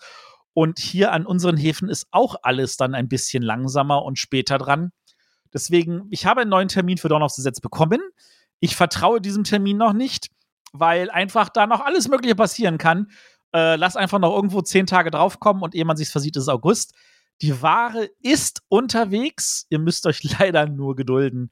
Und 0.53 0.79
hier 0.79 1.11
an 1.11 1.25
unseren 1.25 1.57
Häfen 1.57 1.89
ist 1.89 2.07
auch 2.11 2.35
alles 2.43 2.77
dann 2.77 2.93
ein 2.93 3.07
bisschen 3.07 3.41
langsamer 3.41 4.03
und 4.03 4.19
später 4.19 4.57
dran. 4.57 4.91
Deswegen, 5.53 6.07
ich 6.11 6.25
habe 6.25 6.41
einen 6.41 6.49
neuen 6.49 6.67
Termin 6.67 6.97
für 6.97 7.09
Dawn 7.09 7.23
of 7.23 7.31
the 7.31 7.41
Sets 7.41 7.61
bekommen. 7.61 8.01
Ich 8.59 8.75
vertraue 8.75 9.21
diesem 9.21 9.43
Termin 9.43 9.77
noch 9.77 9.93
nicht, 9.93 10.29
weil 10.71 11.09
einfach 11.09 11.49
da 11.49 11.67
noch 11.67 11.81
alles 11.81 12.07
Mögliche 12.07 12.35
passieren 12.35 12.77
kann. 12.77 13.11
Äh, 13.53 13.75
lass 13.75 13.95
einfach 13.95 14.19
noch 14.19 14.33
irgendwo 14.35 14.61
zehn 14.61 14.87
Tage 14.87 15.11
draufkommen 15.11 15.61
und 15.61 15.75
ehe 15.75 15.85
man 15.85 15.97
sich 15.97 16.09
versieht, 16.09 16.35
ist 16.35 16.43
es 16.43 16.49
August. 16.49 16.95
Die 17.41 17.61
Ware 17.61 18.09
ist 18.21 18.61
unterwegs. 18.69 19.65
Ihr 19.69 19.79
müsst 19.79 20.05
euch 20.05 20.23
leider 20.39 20.67
nur 20.67 20.95
gedulden. 20.95 21.51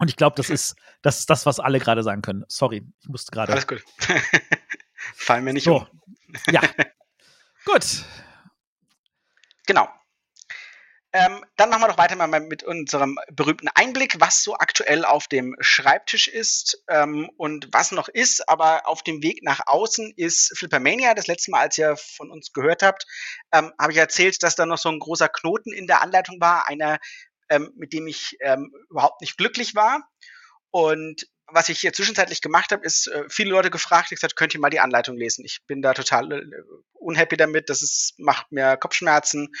Und 0.00 0.08
ich 0.08 0.16
glaube, 0.16 0.36
das 0.36 0.50
ist, 0.50 0.76
das 1.02 1.20
ist 1.20 1.30
das, 1.30 1.46
was 1.46 1.60
alle 1.60 1.78
gerade 1.78 2.02
sagen 2.02 2.22
können. 2.22 2.44
Sorry, 2.48 2.86
ich 3.00 3.08
musste 3.08 3.30
gerade. 3.30 3.52
Alles 3.52 3.66
gut. 3.66 3.84
Fallen 5.14 5.44
mir 5.44 5.52
nicht 5.52 5.64
so. 5.64 5.80
um. 5.80 5.86
Ja. 6.50 6.62
gut. 7.64 8.04
Genau. 9.66 9.88
Ähm, 11.16 11.44
dann 11.56 11.70
machen 11.70 11.82
wir 11.82 11.88
doch 11.88 11.98
weiter 11.98 12.16
mal 12.16 12.26
mit 12.40 12.64
unserem 12.64 13.16
berühmten 13.30 13.68
Einblick, 13.68 14.16
was 14.18 14.42
so 14.42 14.56
aktuell 14.56 15.04
auf 15.04 15.28
dem 15.28 15.54
Schreibtisch 15.60 16.26
ist 16.26 16.82
ähm, 16.88 17.30
und 17.36 17.68
was 17.70 17.92
noch 17.92 18.08
ist. 18.08 18.48
Aber 18.48 18.88
auf 18.88 19.04
dem 19.04 19.22
Weg 19.22 19.44
nach 19.44 19.60
außen 19.64 20.12
ist 20.16 20.58
Flippermania. 20.58 21.14
Das 21.14 21.28
letzte 21.28 21.52
Mal, 21.52 21.60
als 21.60 21.78
ihr 21.78 21.96
von 21.96 22.32
uns 22.32 22.52
gehört 22.52 22.82
habt, 22.82 23.06
ähm, 23.52 23.72
habe 23.80 23.92
ich 23.92 23.98
erzählt, 23.98 24.42
dass 24.42 24.56
da 24.56 24.66
noch 24.66 24.76
so 24.76 24.88
ein 24.88 24.98
großer 24.98 25.28
Knoten 25.28 25.72
in 25.72 25.86
der 25.86 26.02
Anleitung 26.02 26.40
war. 26.40 26.66
Einer, 26.66 26.98
ähm, 27.48 27.72
mit 27.76 27.92
dem 27.92 28.08
ich 28.08 28.36
ähm, 28.40 28.72
überhaupt 28.90 29.20
nicht 29.20 29.36
glücklich 29.36 29.76
war. 29.76 30.10
Und 30.72 31.28
was 31.46 31.68
ich 31.68 31.78
hier 31.78 31.92
zwischenzeitlich 31.92 32.40
gemacht 32.40 32.72
habe, 32.72 32.84
ist 32.84 33.06
äh, 33.06 33.22
viele 33.28 33.50
Leute 33.50 33.70
gefragt, 33.70 34.10
ich 34.10 34.16
gesagt, 34.16 34.34
könnt 34.34 34.52
ihr 34.52 34.60
mal 34.60 34.70
die 34.70 34.80
Anleitung 34.80 35.16
lesen? 35.16 35.44
Ich 35.44 35.60
bin 35.68 35.80
da 35.80 35.94
total 35.94 36.32
äh, 36.32 36.42
unhappy 36.94 37.36
damit, 37.36 37.70
das 37.70 37.82
ist, 37.82 38.14
macht 38.18 38.50
mir 38.50 38.76
Kopfschmerzen 38.76 39.52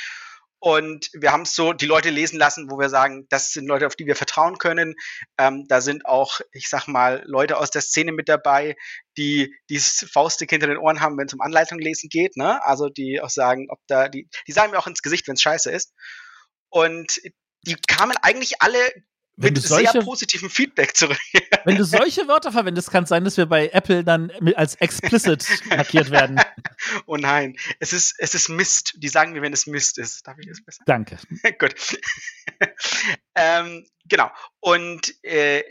und 0.64 1.10
wir 1.12 1.30
haben 1.30 1.42
es 1.42 1.54
so 1.54 1.74
die 1.74 1.84
Leute 1.84 2.08
lesen 2.08 2.38
lassen, 2.38 2.70
wo 2.70 2.78
wir 2.78 2.88
sagen, 2.88 3.26
das 3.28 3.52
sind 3.52 3.66
Leute, 3.66 3.86
auf 3.86 3.96
die 3.96 4.06
wir 4.06 4.16
vertrauen 4.16 4.56
können. 4.56 4.94
Ähm, 5.36 5.66
da 5.68 5.82
sind 5.82 6.06
auch, 6.06 6.40
ich 6.52 6.70
sag 6.70 6.88
mal, 6.88 7.22
Leute 7.26 7.58
aus 7.58 7.70
der 7.70 7.82
Szene 7.82 8.12
mit 8.12 8.30
dabei, 8.30 8.74
die 9.18 9.54
dieses 9.68 10.08
Faustdick 10.10 10.48
hinter 10.48 10.66
den 10.66 10.78
Ohren 10.78 11.02
haben, 11.02 11.18
wenn 11.18 11.26
es 11.26 11.34
um 11.34 11.42
Anleitung 11.42 11.78
lesen 11.80 12.08
geht. 12.08 12.38
Ne? 12.38 12.64
Also 12.64 12.88
die 12.88 13.20
auch 13.20 13.28
sagen, 13.28 13.66
ob 13.68 13.78
da, 13.88 14.08
die, 14.08 14.26
die 14.46 14.52
sagen 14.52 14.70
mir 14.70 14.78
auch 14.78 14.86
ins 14.86 15.02
Gesicht, 15.02 15.28
wenn 15.28 15.34
es 15.34 15.42
scheiße 15.42 15.70
ist. 15.70 15.92
Und 16.70 17.20
die 17.66 17.76
kamen 17.86 18.16
eigentlich 18.22 18.62
alle 18.62 18.78
wenn 19.36 19.52
mit 19.54 19.62
solche, 19.62 19.92
sehr 19.92 20.02
positivem 20.02 20.48
Feedback 20.48 20.96
zurück. 20.96 21.18
Wenn 21.64 21.76
du 21.76 21.84
solche 21.84 22.28
Wörter 22.28 22.52
verwendest, 22.52 22.90
kann 22.90 23.04
es 23.04 23.08
sein, 23.08 23.24
dass 23.24 23.36
wir 23.36 23.46
bei 23.46 23.68
Apple 23.70 24.04
dann 24.04 24.30
als 24.54 24.74
explicit 24.76 25.46
markiert 25.70 26.10
werden. 26.10 26.40
Oh 27.06 27.16
nein, 27.16 27.56
es 27.80 27.92
ist, 27.92 28.14
es 28.18 28.34
ist 28.34 28.48
Mist. 28.48 28.94
Die 28.98 29.08
sagen 29.08 29.32
mir, 29.32 29.42
wenn 29.42 29.52
es 29.52 29.66
Mist 29.66 29.98
ist. 29.98 30.26
Darf 30.26 30.38
ich 30.38 30.46
das 30.46 30.62
besser? 30.62 30.82
Danke. 30.86 31.16
Gut. 31.58 31.74
ähm, 33.34 33.86
genau. 34.04 34.30
Und 34.60 35.14
äh, 35.24 35.64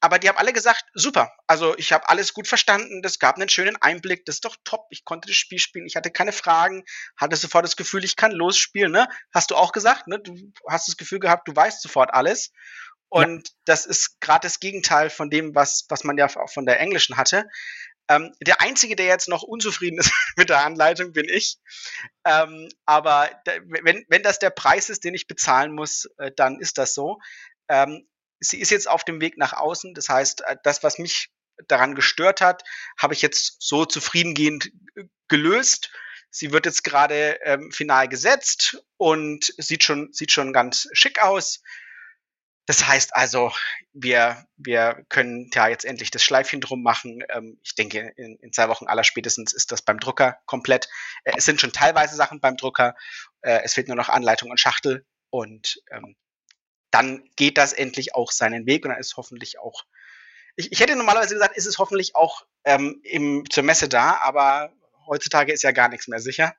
aber 0.00 0.18
die 0.18 0.28
haben 0.28 0.38
alle 0.38 0.52
gesagt, 0.52 0.84
super. 0.94 1.32
Also 1.48 1.76
ich 1.76 1.92
habe 1.92 2.08
alles 2.08 2.32
gut 2.32 2.46
verstanden. 2.46 3.02
Das 3.02 3.18
gab 3.18 3.36
einen 3.36 3.48
schönen 3.48 3.76
Einblick. 3.76 4.24
Das 4.26 4.36
ist 4.36 4.44
doch 4.44 4.56
top. 4.62 4.86
Ich 4.90 5.04
konnte 5.04 5.26
das 5.26 5.36
Spiel 5.36 5.58
spielen. 5.58 5.86
Ich 5.86 5.96
hatte 5.96 6.10
keine 6.10 6.32
Fragen. 6.32 6.84
Hatte 7.16 7.34
sofort 7.34 7.64
das 7.64 7.76
Gefühl, 7.76 8.04
ich 8.04 8.14
kann 8.14 8.30
losspielen. 8.30 8.92
Ne? 8.92 9.08
Hast 9.34 9.50
du 9.50 9.56
auch 9.56 9.72
gesagt? 9.72 10.06
Ne? 10.06 10.20
Du 10.20 10.52
hast 10.68 10.86
das 10.86 10.96
Gefühl 10.96 11.18
gehabt, 11.18 11.48
du 11.48 11.56
weißt 11.56 11.82
sofort 11.82 12.14
alles. 12.14 12.52
Und 13.08 13.48
ja. 13.48 13.54
das 13.64 13.86
ist 13.86 14.20
gerade 14.20 14.46
das 14.46 14.60
Gegenteil 14.60 15.10
von 15.10 15.30
dem, 15.30 15.54
was, 15.54 15.86
was 15.88 16.04
man 16.04 16.18
ja 16.18 16.26
auch 16.26 16.50
von 16.50 16.66
der 16.66 16.80
englischen 16.80 17.16
hatte. 17.16 17.48
Ähm, 18.08 18.32
der 18.40 18.60
Einzige, 18.60 18.96
der 18.96 19.06
jetzt 19.06 19.28
noch 19.28 19.42
unzufrieden 19.42 19.98
ist 19.98 20.12
mit 20.36 20.48
der 20.48 20.64
Anleitung, 20.64 21.12
bin 21.12 21.28
ich. 21.28 21.58
Ähm, 22.24 22.68
aber 22.86 23.30
wenn, 23.82 24.04
wenn 24.08 24.22
das 24.22 24.38
der 24.38 24.50
Preis 24.50 24.88
ist, 24.88 25.04
den 25.04 25.14
ich 25.14 25.26
bezahlen 25.26 25.72
muss, 25.72 26.06
äh, 26.18 26.30
dann 26.34 26.60
ist 26.60 26.78
das 26.78 26.94
so. 26.94 27.18
Ähm, 27.68 28.08
sie 28.40 28.60
ist 28.60 28.70
jetzt 28.70 28.88
auf 28.88 29.04
dem 29.04 29.20
Weg 29.20 29.36
nach 29.36 29.52
außen. 29.52 29.94
Das 29.94 30.08
heißt, 30.08 30.42
äh, 30.42 30.56
das, 30.62 30.82
was 30.82 30.98
mich 30.98 31.30
daran 31.66 31.94
gestört 31.94 32.40
hat, 32.40 32.62
habe 32.98 33.14
ich 33.14 33.22
jetzt 33.22 33.56
so 33.60 33.84
zufriedengehend 33.84 34.70
äh, 34.96 35.04
gelöst. 35.28 35.90
Sie 36.30 36.52
wird 36.52 36.66
jetzt 36.66 36.84
gerade 36.84 37.38
ähm, 37.42 37.72
final 37.72 38.08
gesetzt 38.08 38.82
und 38.96 39.52
sieht 39.58 39.82
schon, 39.84 40.12
sieht 40.12 40.32
schon 40.32 40.52
ganz 40.52 40.88
schick 40.92 41.22
aus. 41.22 41.62
Das 42.68 42.86
heißt 42.86 43.16
also, 43.16 43.50
wir, 43.94 44.46
wir 44.58 45.02
können 45.08 45.50
ja 45.54 45.68
jetzt 45.68 45.86
endlich 45.86 46.10
das 46.10 46.22
Schleifchen 46.22 46.60
drum 46.60 46.82
machen. 46.82 47.24
Ähm, 47.30 47.58
ich 47.64 47.74
denke, 47.74 48.12
in, 48.16 48.36
in 48.42 48.52
zwei 48.52 48.68
Wochen 48.68 48.86
aller 48.86 49.04
spätestens 49.04 49.54
ist 49.54 49.72
das 49.72 49.80
beim 49.80 49.98
Drucker 49.98 50.36
komplett. 50.44 50.86
Äh, 51.24 51.32
es 51.38 51.46
sind 51.46 51.62
schon 51.62 51.72
teilweise 51.72 52.14
Sachen 52.14 52.40
beim 52.40 52.58
Drucker. 52.58 52.94
Äh, 53.40 53.60
es 53.64 53.72
fehlt 53.72 53.88
nur 53.88 53.96
noch 53.96 54.10
Anleitung 54.10 54.50
und 54.50 54.60
Schachtel. 54.60 55.06
Und 55.30 55.82
ähm, 55.90 56.14
dann 56.90 57.24
geht 57.36 57.56
das 57.56 57.72
endlich 57.72 58.14
auch 58.14 58.30
seinen 58.32 58.66
Weg 58.66 58.84
und 58.84 58.90
dann 58.90 59.00
ist 59.00 59.16
hoffentlich 59.16 59.58
auch. 59.58 59.86
Ich, 60.56 60.70
ich 60.70 60.80
hätte 60.80 60.94
normalerweise 60.94 61.36
gesagt, 61.36 61.56
ist 61.56 61.66
es 61.66 61.78
hoffentlich 61.78 62.16
auch 62.16 62.44
ähm, 62.64 63.00
im, 63.02 63.48
zur 63.48 63.62
Messe 63.62 63.88
da, 63.88 64.18
aber 64.18 64.74
heutzutage 65.06 65.54
ist 65.54 65.62
ja 65.62 65.72
gar 65.72 65.88
nichts 65.88 66.06
mehr 66.06 66.20
sicher. 66.20 66.54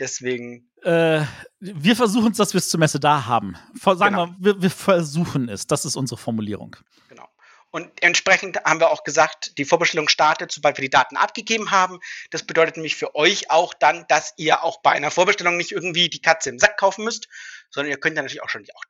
Deswegen. 0.00 0.70
Äh, 0.82 1.24
wir 1.60 1.94
versuchen 1.94 2.32
es, 2.32 2.38
dass 2.38 2.54
wir 2.54 2.58
es 2.58 2.70
zur 2.70 2.80
Messe 2.80 2.98
da 2.98 3.26
haben. 3.26 3.56
Sagen 3.78 3.98
genau. 3.98 4.28
wir, 4.38 4.54
wir, 4.54 4.62
wir 4.62 4.70
versuchen 4.70 5.48
es. 5.50 5.66
Das 5.66 5.84
ist 5.84 5.94
unsere 5.94 6.18
Formulierung. 6.18 6.74
Genau. 7.08 7.28
Und 7.70 8.02
entsprechend 8.02 8.64
haben 8.64 8.80
wir 8.80 8.90
auch 8.90 9.04
gesagt, 9.04 9.58
die 9.58 9.66
Vorbestellung 9.66 10.08
startet, 10.08 10.50
sobald 10.50 10.78
wir 10.78 10.82
die 10.82 10.90
Daten 10.90 11.16
abgegeben 11.16 11.70
haben. 11.70 12.00
Das 12.30 12.42
bedeutet 12.42 12.76
nämlich 12.76 12.96
für 12.96 13.14
euch 13.14 13.50
auch 13.50 13.74
dann, 13.74 14.06
dass 14.08 14.32
ihr 14.38 14.64
auch 14.64 14.80
bei 14.80 14.92
einer 14.92 15.10
Vorbestellung 15.10 15.58
nicht 15.58 15.70
irgendwie 15.70 16.08
die 16.08 16.22
Katze 16.22 16.48
im 16.48 16.58
Sack 16.58 16.78
kaufen 16.78 17.04
müsst, 17.04 17.28
sondern 17.70 17.90
ihr 17.90 18.00
könnt 18.00 18.16
dann 18.16 18.24
natürlich 18.24 18.42
auch 18.42 18.48
schon 18.48 18.64
die 18.64 18.74
auch 18.74 18.84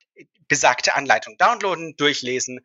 besagte 0.49 0.95
Anleitung 0.95 1.37
downloaden, 1.38 1.97
durchlesen 1.97 2.61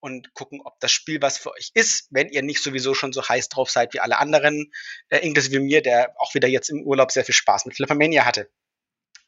und 0.00 0.34
gucken, 0.34 0.60
ob 0.64 0.78
das 0.80 0.92
Spiel 0.92 1.20
was 1.22 1.38
für 1.38 1.52
euch 1.52 1.70
ist, 1.74 2.08
wenn 2.10 2.28
ihr 2.28 2.42
nicht 2.42 2.62
sowieso 2.62 2.94
schon 2.94 3.12
so 3.12 3.26
heiß 3.26 3.48
drauf 3.48 3.70
seid 3.70 3.94
wie 3.94 4.00
alle 4.00 4.18
anderen, 4.18 4.72
äh, 5.08 5.18
inklusive 5.18 5.60
mir, 5.60 5.82
der 5.82 6.14
auch 6.18 6.34
wieder 6.34 6.48
jetzt 6.48 6.68
im 6.68 6.82
Urlaub 6.82 7.10
sehr 7.10 7.24
viel 7.24 7.34
Spaß 7.34 7.66
mit 7.66 7.76
Flippermania 7.76 8.24
hatte, 8.24 8.50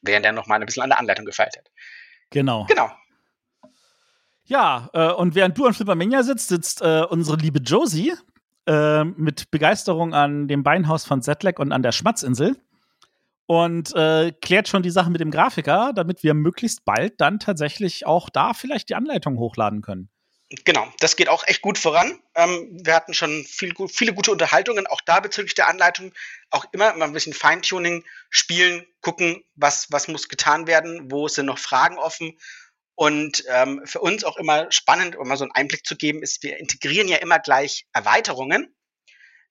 während 0.01 0.25
er 0.25 0.31
noch 0.31 0.47
mal 0.47 0.59
ein 0.59 0.65
bisschen 0.65 0.83
an 0.83 0.89
der 0.89 0.99
Anleitung 0.99 1.25
gefeilt 1.25 1.57
hat. 1.57 1.69
Genau. 2.29 2.65
Genau. 2.65 2.91
Ja, 4.45 4.89
äh, 4.93 5.11
und 5.11 5.35
während 5.35 5.57
du 5.57 5.65
an 5.65 5.73
Flippermania 5.73 6.23
sitzt, 6.23 6.47
sitzt 6.47 6.81
äh, 6.81 7.03
unsere 7.09 7.37
liebe 7.37 7.59
Josie 7.59 8.13
äh, 8.65 9.03
mit 9.03 9.51
Begeisterung 9.51 10.13
an 10.13 10.47
dem 10.47 10.63
Beinhaus 10.63 11.05
von 11.05 11.21
Zetlek 11.21 11.59
und 11.59 11.71
an 11.71 11.83
der 11.83 11.91
Schmatzinsel 11.91 12.55
und 13.45 13.95
äh, 13.95 14.31
klärt 14.41 14.67
schon 14.67 14.83
die 14.83 14.91
Sache 14.91 15.09
mit 15.09 15.21
dem 15.21 15.31
Grafiker, 15.31 15.91
damit 15.93 16.23
wir 16.23 16.35
möglichst 16.35 16.85
bald 16.85 17.19
dann 17.19 17.39
tatsächlich 17.39 18.05
auch 18.05 18.29
da 18.29 18.53
vielleicht 18.53 18.89
die 18.89 18.95
Anleitung 18.95 19.37
hochladen 19.39 19.81
können. 19.81 20.09
Genau, 20.65 20.91
das 20.99 21.15
geht 21.15 21.29
auch 21.29 21.45
echt 21.45 21.61
gut 21.61 21.77
voran. 21.77 22.19
Ähm, 22.33 22.79
wir 22.83 22.95
hatten 22.95 23.13
schon 23.13 23.45
viel, 23.45 23.73
viele 23.87 24.15
gute 24.15 24.31
Unterhaltungen, 24.31 24.87
auch 24.87 25.01
da 25.01 25.19
bezüglich 25.19 25.53
der 25.53 25.67
Anleitung. 25.67 26.11
Auch 26.49 26.65
immer, 26.71 26.91
immer 26.93 27.05
ein 27.05 27.13
bisschen 27.13 27.33
Feintuning, 27.33 28.03
spielen, 28.31 28.83
gucken, 29.01 29.43
was, 29.53 29.91
was 29.91 30.07
muss 30.07 30.27
getan 30.27 30.65
werden, 30.65 31.11
wo 31.11 31.27
sind 31.27 31.45
noch 31.45 31.59
Fragen 31.59 31.99
offen. 31.99 32.39
Und 32.95 33.43
ähm, 33.47 33.81
für 33.85 33.99
uns 33.99 34.23
auch 34.23 34.37
immer 34.37 34.71
spannend, 34.71 35.15
um 35.15 35.27
mal 35.27 35.37
so 35.37 35.43
einen 35.43 35.53
Einblick 35.53 35.85
zu 35.85 35.95
geben, 35.95 36.23
ist, 36.23 36.41
wir 36.41 36.57
integrieren 36.57 37.07
ja 37.07 37.17
immer 37.17 37.37
gleich 37.37 37.85
Erweiterungen. 37.93 38.75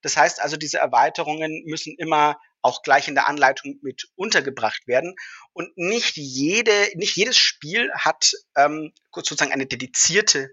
Das 0.02 0.16
heißt 0.16 0.40
also, 0.40 0.56
diese 0.56 0.78
Erweiterungen 0.78 1.62
müssen 1.64 1.94
immer 1.96 2.40
auch 2.60 2.82
gleich 2.82 3.06
in 3.06 3.14
der 3.14 3.28
Anleitung 3.28 3.78
mit 3.82 4.10
untergebracht 4.16 4.88
werden. 4.88 5.14
Und 5.52 5.70
nicht 5.78 6.16
jede, 6.16 6.90
nicht 6.96 7.16
jedes 7.16 7.38
Spiel 7.38 7.90
hat 7.94 8.32
ähm, 8.56 8.92
sozusagen 9.14 9.52
eine 9.52 9.66
dedizierte 9.66 10.50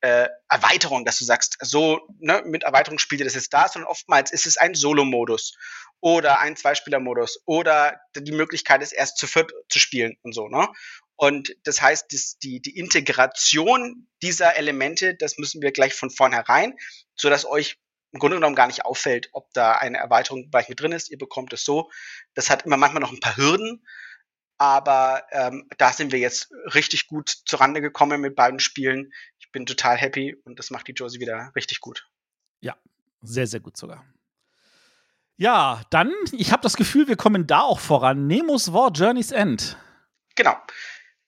äh, 0.00 0.28
Erweiterung, 0.48 1.04
dass 1.04 1.18
du 1.18 1.24
sagst, 1.24 1.56
so 1.60 2.00
ne, 2.18 2.42
mit 2.46 2.62
Erweiterung 2.62 2.98
spielt 2.98 3.20
ihr 3.20 3.24
das 3.24 3.34
jetzt 3.34 3.52
da, 3.52 3.68
sondern 3.68 3.90
oftmals 3.90 4.32
ist 4.32 4.46
es 4.46 4.56
ein 4.56 4.74
Solo-Modus 4.74 5.56
oder 6.00 6.40
ein 6.40 6.56
Zweispieler-Modus 6.56 7.42
oder 7.44 8.00
die 8.16 8.32
Möglichkeit 8.32 8.82
ist 8.82 8.92
erst 8.92 9.18
zu 9.18 9.26
viert 9.26 9.52
zu 9.68 9.78
spielen 9.78 10.16
und 10.22 10.34
so. 10.34 10.48
Ne? 10.48 10.68
Und 11.16 11.54
das 11.64 11.82
heißt, 11.82 12.06
das, 12.12 12.38
die, 12.38 12.62
die 12.62 12.78
Integration 12.78 14.08
dieser 14.22 14.56
Elemente, 14.56 15.14
das 15.14 15.36
müssen 15.36 15.60
wir 15.60 15.72
gleich 15.72 15.94
von 15.94 16.10
vornherein, 16.10 16.74
so 17.14 17.28
dass 17.28 17.44
euch 17.44 17.78
im 18.12 18.18
Grunde 18.18 18.38
genommen 18.38 18.56
gar 18.56 18.66
nicht 18.66 18.84
auffällt, 18.84 19.28
ob 19.32 19.52
da 19.52 19.72
eine 19.72 19.98
Erweiterung 19.98 20.50
gleich 20.50 20.68
mit 20.68 20.80
drin 20.80 20.92
ist. 20.92 21.10
Ihr 21.10 21.18
bekommt 21.18 21.52
es 21.52 21.64
so. 21.64 21.90
Das 22.34 22.50
hat 22.50 22.64
immer 22.64 22.76
manchmal 22.76 23.02
noch 23.02 23.12
ein 23.12 23.20
paar 23.20 23.36
Hürden, 23.36 23.84
aber 24.56 25.24
ähm, 25.30 25.68
da 25.78 25.92
sind 25.92 26.12
wir 26.12 26.18
jetzt 26.18 26.50
richtig 26.74 27.06
gut 27.06 27.30
zurande 27.46 27.80
gekommen 27.80 28.20
mit 28.20 28.34
beiden 28.34 28.60
Spielen 28.60 29.12
bin 29.52 29.66
total 29.66 29.96
happy 29.96 30.36
und 30.44 30.58
das 30.58 30.70
macht 30.70 30.88
die 30.88 30.92
Josie 30.92 31.20
wieder 31.20 31.52
richtig 31.56 31.80
gut. 31.80 32.08
Ja, 32.60 32.76
sehr, 33.22 33.46
sehr 33.46 33.60
gut 33.60 33.76
sogar. 33.76 34.04
Ja, 35.36 35.82
dann, 35.90 36.12
ich 36.32 36.52
habe 36.52 36.62
das 36.62 36.76
Gefühl, 36.76 37.08
wir 37.08 37.16
kommen 37.16 37.46
da 37.46 37.62
auch 37.62 37.80
voran. 37.80 38.26
Nemos 38.26 38.72
War 38.72 38.90
Journey's 38.90 39.32
End. 39.32 39.76
Genau. 40.36 40.54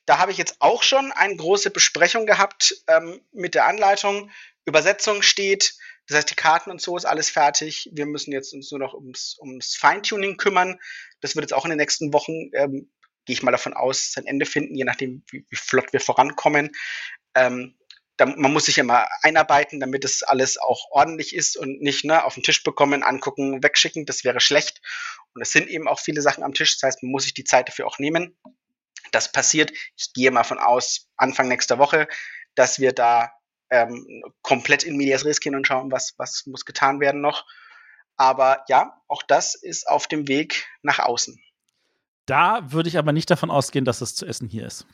Da 0.05 0.19
habe 0.19 0.33
ich 0.33 0.39
jetzt 0.39 0.57
auch 0.61 0.83
schon 0.83 1.13
eine 1.13 1.37
große 1.37 1.71
Besprechung 1.71 2.27
gehabt 2.27 2.75
ähm, 2.89 3.21
mit 3.33 3.55
der 3.55 3.67
Anleitung. 3.67 4.31
Übersetzung 4.65 5.23
steht, 5.23 5.75
das 6.07 6.19
heißt, 6.19 6.31
die 6.31 6.37
Karten 6.37 6.71
und 6.71 6.81
so 6.81 6.97
ist 6.97 7.05
alles 7.05 7.31
fertig. 7.31 7.89
Wir 7.93 8.07
müssen 8.07 8.33
jetzt 8.33 8.53
uns 8.53 8.71
nur 8.71 8.81
noch 8.81 8.95
ums, 8.95 9.39
ums 9.41 9.77
Feintuning 9.77 10.37
kümmern. 10.37 10.79
Das 11.21 11.37
wird 11.37 11.45
jetzt 11.45 11.55
auch 11.55 11.65
in 11.65 11.71
den 11.71 11.79
nächsten 11.79 12.13
Wochen, 12.13 12.51
ähm, 12.55 12.91
gehe 13.25 13.35
ich 13.35 13.43
mal 13.43 13.53
davon 13.53 13.73
aus, 13.73 14.13
sein 14.13 14.27
Ende 14.27 14.47
finden, 14.47 14.75
je 14.75 14.85
nachdem, 14.85 15.23
wie, 15.31 15.47
wie 15.49 15.57
flott 15.57 15.93
wir 15.93 16.01
vorankommen. 16.01 16.73
Ähm, 17.35 17.79
da, 18.23 18.27
man 18.37 18.53
muss 18.53 18.67
sich 18.67 18.79
immer 18.79 19.07
einarbeiten, 19.23 19.81
damit 19.81 20.05
es 20.05 20.23
alles 20.23 20.57
auch 20.57 20.91
ordentlich 20.91 21.35
ist 21.35 21.57
und 21.57 21.81
nicht 21.81 22.05
ne, 22.05 22.25
auf 22.25 22.35
den 22.35 22.43
Tisch 22.43 22.63
bekommen, 22.63 23.03
angucken, 23.03 23.63
wegschicken. 23.63 24.07
Das 24.07 24.23
wäre 24.23 24.41
schlecht. 24.41 24.81
Und 25.35 25.43
es 25.43 25.51
sind 25.51 25.69
eben 25.69 25.89
auch 25.89 25.99
viele 25.99 26.23
Sachen 26.23 26.45
am 26.45 26.55
Tisch. 26.55 26.79
Das 26.79 26.87
heißt, 26.87 27.03
man 27.03 27.11
muss 27.11 27.25
sich 27.25 27.35
die 27.35 27.45
Zeit 27.45 27.69
dafür 27.69 27.87
auch 27.87 27.99
nehmen. 27.99 28.37
Das 29.11 29.33
passiert. 29.33 29.73
Ich 29.97 30.13
gehe 30.13 30.31
mal 30.31 30.45
von 30.45 30.59
aus, 30.59 31.09
Anfang 31.17 31.49
nächster 31.49 31.79
Woche, 31.79 32.07
dass 32.55 32.79
wir 32.79 32.93
da 32.93 33.33
ähm, 33.71 34.23
komplett 34.43 34.85
in 34.85 34.97
Medias 34.97 35.25
Res 35.25 35.41
gehen 35.41 35.57
und 35.57 35.67
schauen, 35.67 35.91
was, 35.91 36.15
was 36.17 36.47
muss 36.47 36.65
getan 36.65 37.01
werden 37.01 37.21
noch. 37.21 37.45
Aber 38.17 38.65
ja, 38.69 39.01
auch 39.09 39.23
das 39.23 39.55
ist 39.55 39.89
auf 39.89 40.07
dem 40.07 40.29
Weg 40.29 40.67
nach 40.83 41.01
außen. 41.01 41.43
Da 42.27 42.71
würde 42.71 42.89
ich 42.89 42.99
aber 42.99 43.13
nicht 43.13 43.31
davon 43.31 43.51
ausgehen, 43.51 43.85
dass 43.85 44.01
es 44.01 44.15
zu 44.15 44.27
essen 44.27 44.49
hier 44.49 44.67
ist. 44.67 44.87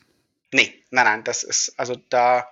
Nee, 0.51 0.83
nein, 0.89 1.05
nein, 1.05 1.23
das 1.23 1.43
ist, 1.43 1.77
also 1.77 1.95
da 2.09 2.49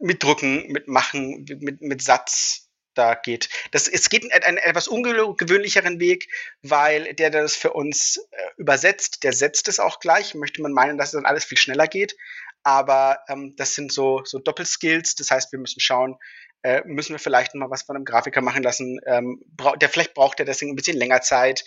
mitdrucken, 0.00 0.66
mitmachen, 0.68 1.44
mit, 1.60 1.80
mit 1.80 2.02
Satz, 2.02 2.70
da 2.94 3.14
geht. 3.14 3.48
Das, 3.70 3.88
es 3.88 4.08
geht 4.08 4.30
einen, 4.32 4.42
einen 4.42 4.56
etwas 4.58 4.88
ungewöhnlicheren 4.88 6.00
Weg, 6.00 6.28
weil 6.62 7.14
der, 7.14 7.30
der 7.30 7.42
das 7.42 7.56
für 7.56 7.72
uns 7.72 8.16
äh, 8.30 8.36
übersetzt, 8.56 9.22
der 9.22 9.32
setzt 9.32 9.68
es 9.68 9.78
auch 9.78 10.00
gleich. 10.00 10.34
Möchte 10.34 10.60
man 10.62 10.72
meinen, 10.72 10.98
dass 10.98 11.08
es 11.08 11.12
dann 11.12 11.26
alles 11.26 11.44
viel 11.44 11.58
schneller 11.58 11.86
geht. 11.86 12.16
Aber 12.62 13.20
ähm, 13.28 13.54
das 13.56 13.74
sind 13.74 13.92
so, 13.92 14.22
so 14.24 14.38
Doppelskills. 14.38 15.14
Das 15.14 15.30
heißt, 15.30 15.52
wir 15.52 15.58
müssen 15.58 15.80
schauen, 15.80 16.16
äh, 16.62 16.82
müssen 16.84 17.12
wir 17.12 17.18
vielleicht 17.18 17.54
mal 17.54 17.70
was 17.70 17.82
von 17.82 17.96
einem 17.96 18.04
Grafiker 18.04 18.42
machen 18.42 18.62
lassen. 18.62 19.00
Ähm, 19.06 19.40
der 19.80 19.88
vielleicht 19.88 20.14
braucht 20.14 20.40
er 20.40 20.46
deswegen 20.46 20.72
ein 20.72 20.76
bisschen 20.76 20.96
länger 20.96 21.22
Zeit. 21.22 21.64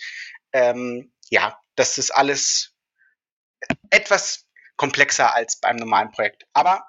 Ähm, 0.52 1.12
ja, 1.30 1.58
das 1.74 1.98
ist 1.98 2.10
alles 2.10 2.74
etwas 3.90 4.46
komplexer 4.76 5.34
als 5.34 5.58
beim 5.58 5.76
normalen 5.76 6.12
Projekt. 6.12 6.44
Aber 6.52 6.84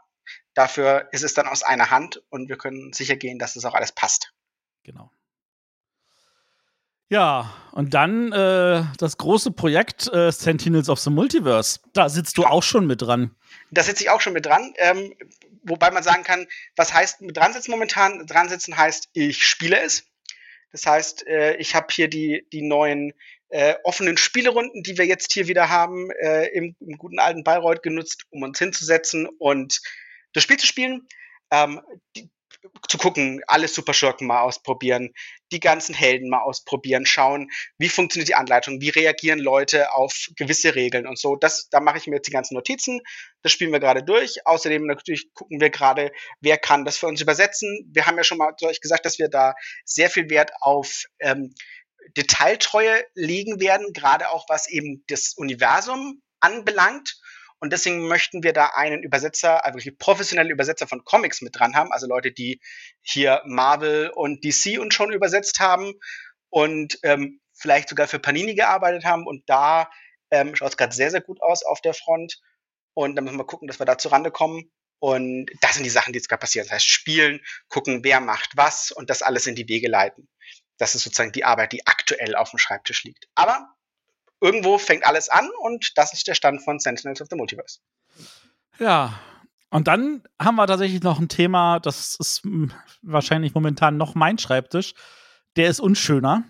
dafür 0.56 1.08
ist 1.12 1.24
es 1.24 1.36
dann 1.36 1.48
aus 1.48 1.62
einer 1.62 1.92
Hand 1.92 2.24
und 2.30 2.50
wir 2.50 2.58
können 2.58 2.94
sicher 2.94 3.16
gehen, 3.16 3.38
dass 3.38 3.56
es 3.56 3.66
auch 3.66 3.76
alles 3.76 3.92
passt. 3.92 4.34
Genau. 4.84 5.12
Ja, 7.08 7.54
und 7.72 7.94
dann 7.94 8.32
äh, 8.32 8.84
das 8.98 9.18
große 9.18 9.52
Projekt 9.52 10.12
äh, 10.12 10.32
Sentinels 10.32 10.90
of 10.90 11.00
the 11.00 11.12
Multiverse. 11.12 11.80
Da 11.94 12.10
sitzt 12.10 12.38
du 12.38 12.46
auch 12.46 12.64
schon 12.64 12.88
mit 12.88 13.04
dran. 13.04 13.36
Da 13.70 13.84
sitze 13.84 14.04
ich 14.04 14.10
auch 14.10 14.22
schon 14.22 14.34
mit 14.34 14.48
dran. 14.48 14.74
Ähm, 14.78 15.14
wobei 15.62 15.92
man 15.92 16.02
sagen 16.02 16.24
kann, 16.24 16.48
was 16.76 16.94
heißt 16.94 17.22
mit 17.22 17.38
dran 17.38 17.54
sitzen 17.54 17.72
momentan? 17.72 18.26
Dran 18.26 18.50
sitzen 18.50 18.76
heißt, 18.76 19.10
ich 19.14 19.46
spiele 19.46 19.80
es. 19.80 20.08
Das 20.72 20.88
heißt, 20.88 21.28
äh, 21.28 21.56
ich 21.58 21.76
habe 21.76 21.88
hier 21.92 22.10
die, 22.10 22.48
die 22.52 22.64
neuen 22.64 23.14
äh, 23.50 23.76
offenen 23.84 24.18
Spielerunden, 24.18 24.82
die 24.82 24.98
wir 24.98 25.06
jetzt 25.06 25.32
hier 25.32 25.48
wieder 25.48 25.70
haben, 25.70 26.10
äh, 26.12 26.48
im, 26.48 26.76
im, 26.80 26.98
guten 26.98 27.20
alten 27.20 27.44
Bayreuth 27.44 27.84
genutzt, 27.84 28.26
um 28.32 28.42
uns 28.42 28.58
hinzusetzen 28.58 29.28
und 29.38 29.80
das 30.36 30.44
Spiel 30.44 30.58
zu 30.58 30.68
spielen. 30.68 31.08
Ähm, 31.52 31.82
die, 32.16 32.30
zu 32.88 32.98
gucken, 32.98 33.42
alle 33.48 33.68
Superschurken 33.68 34.28
mal 34.28 34.42
ausprobieren, 34.42 35.14
die 35.52 35.60
ganzen 35.60 35.94
Helden 35.94 36.30
mal 36.30 36.42
ausprobieren, 36.42 37.06
schauen, 37.06 37.50
wie 37.78 37.90
funktioniert 37.90 38.28
die 38.28 38.36
Anleitung, 38.36 38.82
wie 38.82 38.90
reagieren 38.90 39.40
Leute 39.40 39.94
auf 39.94 40.30
gewisse 40.36 40.76
Regeln 40.76 41.08
und 41.08 41.20
so. 41.20 41.36
Das, 41.36 41.70
da 41.70 41.80
mache 41.80 41.98
ich 41.98 42.08
mir 42.08 42.18
jetzt 42.18 42.28
die 42.28 42.32
ganzen 42.34 42.56
Notizen. 42.56 43.02
Das 43.42 43.52
spielen 43.52 43.72
wir 43.72 43.80
gerade 43.80 44.04
durch. 44.04 44.46
Außerdem 44.46 44.86
natürlich 44.86 45.34
gucken 45.34 45.60
wir 45.60 45.70
gerade, 45.70 46.12
wer 46.42 46.58
kann 46.58 46.86
das 46.86 46.98
für 46.98 47.08
uns 47.08 47.22
übersetzen. 47.22 47.90
Wir 47.94 48.06
haben 48.06 48.18
ja 48.18 48.24
schon 48.24 48.38
mal 48.38 48.54
euch 48.64 48.82
gesagt, 48.82 49.06
dass 49.06 49.20
wir 49.20 49.30
da 49.30 49.54
sehr 49.84 50.10
viel 50.10 50.30
Wert 50.30 50.52
auf 50.62 51.04
ähm, 51.20 51.54
Detailtreue 52.18 53.04
legen 53.14 53.60
werden, 53.60 53.94
gerade 53.94 54.30
auch 54.30 54.46
was 54.48 54.70
eben 54.70 55.04
das 55.08 55.34
Universum 55.36 56.22
anbelangt. 56.40 57.16
Und 57.66 57.74
deswegen 57.74 58.08
möchten 58.08 58.44
wir 58.44 58.54
da 58.54 58.68
einen 58.76 59.02
Übersetzer, 59.02 59.66
also 59.66 59.80
wirklich 59.80 59.98
professionelle 59.98 60.52
Übersetzer 60.52 60.86
von 60.86 61.04
Comics 61.04 61.42
mit 61.42 61.58
dran 61.58 61.76
haben, 61.76 61.92
also 61.92 62.06
Leute, 62.06 62.32
die 62.32 62.62
hier 63.02 63.42
Marvel 63.48 64.12
und 64.14 64.46
DC 64.46 64.80
und 64.80 64.94
schon 64.94 65.12
übersetzt 65.12 65.60
haben 65.60 65.94
und 66.52 67.00
ähm, 67.02 67.42
vielleicht 67.54 67.90
sogar 67.90 68.08
für 68.08 68.20
Panini 68.20 68.54
gearbeitet 68.54 69.04
haben. 69.04 69.26
Und 69.26 69.50
da 69.50 69.90
ähm, 70.30 70.56
schaut 70.56 70.70
es 70.70 70.78
gerade 70.78 70.94
sehr, 70.94 71.10
sehr 71.10 71.22
gut 71.22 71.42
aus 71.42 71.64
auf 71.64 71.82
der 71.82 71.96
Front. 71.96 72.40
Und 72.94 73.16
dann 73.16 73.24
müssen 73.24 73.40
wir 73.40 73.48
gucken, 73.48 73.68
dass 73.68 73.80
wir 73.80 73.88
da 73.88 73.98
zur 73.98 74.12
Rande 74.12 74.30
kommen. 74.30 74.72
Und 75.00 75.48
das 75.62 75.74
sind 75.74 75.86
die 75.86 75.90
Sachen, 75.90 76.14
die 76.14 76.18
jetzt 76.18 76.30
gerade 76.30 76.42
passieren. 76.42 76.68
Das 76.68 76.76
heißt, 76.76 76.88
spielen, 76.88 77.42
gucken, 77.68 78.04
wer 78.04 78.20
macht 78.20 78.52
was 78.56 78.92
und 78.92 79.10
das 79.10 79.24
alles 79.24 79.48
in 79.48 79.56
die 79.56 79.68
Wege 79.68 79.88
leiten. 79.88 80.30
Das 80.78 80.94
ist 80.94 81.02
sozusagen 81.02 81.32
die 81.32 81.46
Arbeit, 81.46 81.72
die 81.72 81.88
aktuell 81.88 82.36
auf 82.36 82.52
dem 82.52 82.60
Schreibtisch 82.60 83.06
liegt. 83.06 83.26
Aber 83.34 83.75
irgendwo 84.42 84.78
fängt 84.78 85.06
alles 85.06 85.30
an 85.30 85.50
und 85.62 85.98
das 85.98 86.14
ist 86.14 86.28
der 86.28 86.36
Stand 86.36 86.62
von 86.62 86.80
Sentinels 86.80 87.22
of 87.22 87.28
the 87.30 87.36
Multiverse. 87.36 87.80
Ja, 88.80 89.20
und 89.70 89.88
dann 89.88 90.24
haben 90.42 90.56
wir 90.56 90.68
tatsächlich 90.68 91.04
noch 91.04 91.20
ein 91.20 91.30
Thema, 91.30 91.80
das 91.80 92.16
ist 92.16 92.42
wahrscheinlich 93.02 93.54
momentan 93.54 93.98
noch 93.98 94.16
mein 94.16 94.38
Schreibtisch. 94.38 94.94
Der 95.56 95.70
ist 95.70 95.80
unschöner. 95.80 96.44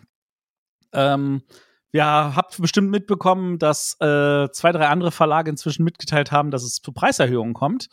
Ähm, 0.93 1.43
wir 1.91 2.05
habt 2.05 2.59
bestimmt 2.61 2.91
mitbekommen, 2.91 3.57
dass 3.57 3.95
äh, 4.01 4.49
zwei, 4.51 4.71
drei 4.71 4.87
andere 4.87 5.11
Verlage 5.11 5.49
inzwischen 5.49 5.83
mitgeteilt 5.83 6.31
haben, 6.31 6.51
dass 6.51 6.63
es 6.63 6.81
zu 6.81 6.91
Preiserhöhungen 6.91 7.53
kommt. 7.53 7.87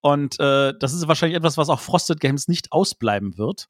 Und 0.00 0.38
äh, 0.40 0.72
das 0.78 0.92
ist 0.92 1.08
wahrscheinlich 1.08 1.36
etwas, 1.36 1.56
was 1.56 1.68
auch 1.68 1.80
Frosted 1.80 2.20
Games 2.20 2.48
nicht 2.48 2.72
ausbleiben 2.72 3.38
wird. 3.38 3.68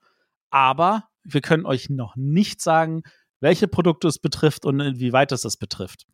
Aber 0.50 1.08
wir 1.24 1.40
können 1.40 1.66
euch 1.66 1.90
noch 1.90 2.16
nicht 2.16 2.60
sagen, 2.60 3.02
welche 3.46 3.68
Produkte 3.68 4.08
es 4.08 4.18
betrifft 4.18 4.66
und 4.66 4.80
inwieweit 4.80 5.30
es 5.30 5.42
das 5.42 5.56
betrifft. 5.56 6.04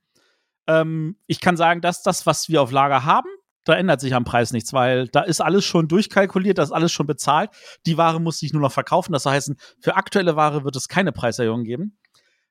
Ähm, 0.67 1.17
ich 1.27 1.41
kann 1.41 1.57
sagen, 1.57 1.81
dass 1.81 2.03
das, 2.03 2.27
was 2.27 2.51
wir 2.51 2.61
auf 2.61 2.73
Lager 2.73 3.07
haben, 3.07 3.29
da 3.65 3.73
ändert 3.73 4.03
sich 4.03 4.15
am 4.15 4.25
Preis 4.25 4.53
nichts, 4.53 4.75
weil 4.75 5.09
da 5.09 5.23
ist 5.23 5.41
alles 5.41 5.65
schon 5.65 5.89
durchkalkuliert, 5.89 6.59
da 6.59 6.63
ist 6.63 6.73
alles 6.73 6.93
schon 6.93 7.07
bezahlt. 7.07 7.49
Die 7.87 7.97
Ware 7.97 8.21
muss 8.21 8.39
sich 8.39 8.53
nur 8.53 8.61
noch 8.61 8.73
verkaufen. 8.73 9.15
Das 9.15 9.25
heißt, 9.25 9.53
für 9.81 9.97
aktuelle 9.97 10.37
Ware 10.37 10.63
wird 10.65 10.77
es 10.77 10.89
keine 10.89 11.11
Preiserhöhung 11.11 11.65
geben. 11.65 11.97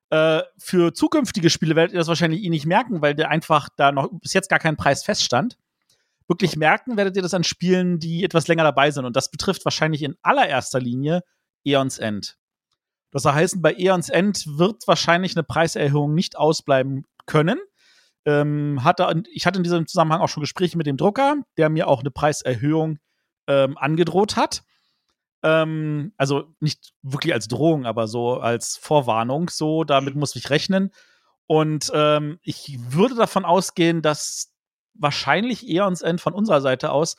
Äh, 0.09 0.41
für 0.57 0.95
zukünftige 0.95 1.51
Spiele 1.51 1.75
werdet 1.75 1.93
ihr 1.93 1.99
das 1.99 2.07
wahrscheinlich 2.07 2.43
eh 2.43 2.49
nicht 2.49 2.65
merken, 2.65 3.03
weil 3.03 3.13
der 3.13 3.29
einfach 3.29 3.69
da 3.77 3.91
noch 3.91 4.09
bis 4.19 4.33
jetzt 4.33 4.49
gar 4.49 4.59
kein 4.59 4.77
Preis 4.77 5.03
feststand. 5.03 5.59
Wirklich 6.27 6.55
merken 6.55 6.97
werdet 6.97 7.15
ihr 7.17 7.21
das 7.21 7.35
an 7.35 7.43
Spielen, 7.43 7.99
die 7.99 8.23
etwas 8.23 8.47
länger 8.47 8.63
dabei 8.63 8.89
sind. 8.89 9.05
Und 9.05 9.15
das 9.15 9.29
betrifft 9.29 9.63
wahrscheinlich 9.63 10.01
in 10.01 10.15
allererster 10.23 10.79
Linie 10.79 11.21
Eons 11.65 11.99
End. 11.99 12.40
Das 13.11 13.25
heißt, 13.25 13.61
bei 13.61 13.73
Eons 13.73 14.09
End 14.09 14.45
wird 14.57 14.87
wahrscheinlich 14.87 15.35
eine 15.35 15.43
Preiserhöhung 15.43 16.13
nicht 16.13 16.37
ausbleiben 16.37 17.05
können. 17.25 17.59
Ähm, 18.25 18.83
hatte, 18.83 19.23
ich 19.31 19.45
hatte 19.45 19.57
in 19.57 19.63
diesem 19.63 19.87
Zusammenhang 19.87 20.21
auch 20.21 20.29
schon 20.29 20.41
Gespräche 20.41 20.77
mit 20.77 20.87
dem 20.87 20.97
Drucker, 20.97 21.37
der 21.57 21.69
mir 21.69 21.87
auch 21.87 22.01
eine 22.01 22.11
Preiserhöhung 22.11 22.99
ähm, 23.47 23.77
angedroht 23.77 24.35
hat. 24.35 24.63
Ähm, 25.43 26.13
also 26.17 26.53
nicht 26.59 26.93
wirklich 27.01 27.33
als 27.33 27.47
Drohung, 27.47 27.85
aber 27.85 28.07
so 28.07 28.39
als 28.39 28.77
Vorwarnung. 28.77 29.49
So, 29.49 29.83
damit 29.83 30.15
muss 30.15 30.35
ich 30.35 30.49
rechnen. 30.49 30.91
Und 31.47 31.91
ähm, 31.93 32.39
ich 32.43 32.77
würde 32.91 33.15
davon 33.15 33.43
ausgehen, 33.43 34.01
dass 34.01 34.53
wahrscheinlich 34.93 35.67
Eons 35.67 36.01
End 36.01 36.21
von 36.21 36.33
unserer 36.33 36.61
Seite 36.61 36.91
aus 36.91 37.15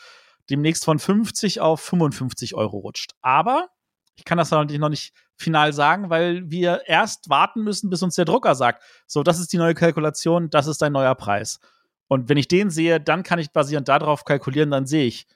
demnächst 0.50 0.84
von 0.84 0.98
50 0.98 1.60
auf 1.60 1.80
55 1.80 2.54
Euro 2.54 2.78
rutscht. 2.78 3.12
Aber 3.20 3.68
ich 4.14 4.24
kann 4.24 4.38
das 4.38 4.50
natürlich 4.50 4.80
noch 4.80 4.88
nicht 4.88 5.14
final 5.36 5.72
sagen, 5.72 6.10
weil 6.10 6.50
wir 6.50 6.82
erst 6.86 7.28
warten 7.28 7.62
müssen, 7.62 7.90
bis 7.90 8.02
uns 8.02 8.14
der 8.14 8.24
Drucker 8.24 8.54
sagt, 8.54 8.82
so, 9.06 9.22
das 9.22 9.40
ist 9.40 9.52
die 9.52 9.58
neue 9.58 9.74
Kalkulation, 9.74 10.50
das 10.50 10.66
ist 10.66 10.82
dein 10.82 10.92
neuer 10.92 11.14
Preis. 11.14 11.60
Und 12.08 12.28
wenn 12.28 12.36
ich 12.36 12.48
den 12.48 12.70
sehe, 12.70 13.00
dann 13.00 13.22
kann 13.22 13.38
ich 13.38 13.52
basierend 13.52 13.88
darauf 13.88 14.24
kalkulieren, 14.24 14.70
dann 14.70 14.86
sehe 14.86 15.06
ich, 15.06 15.26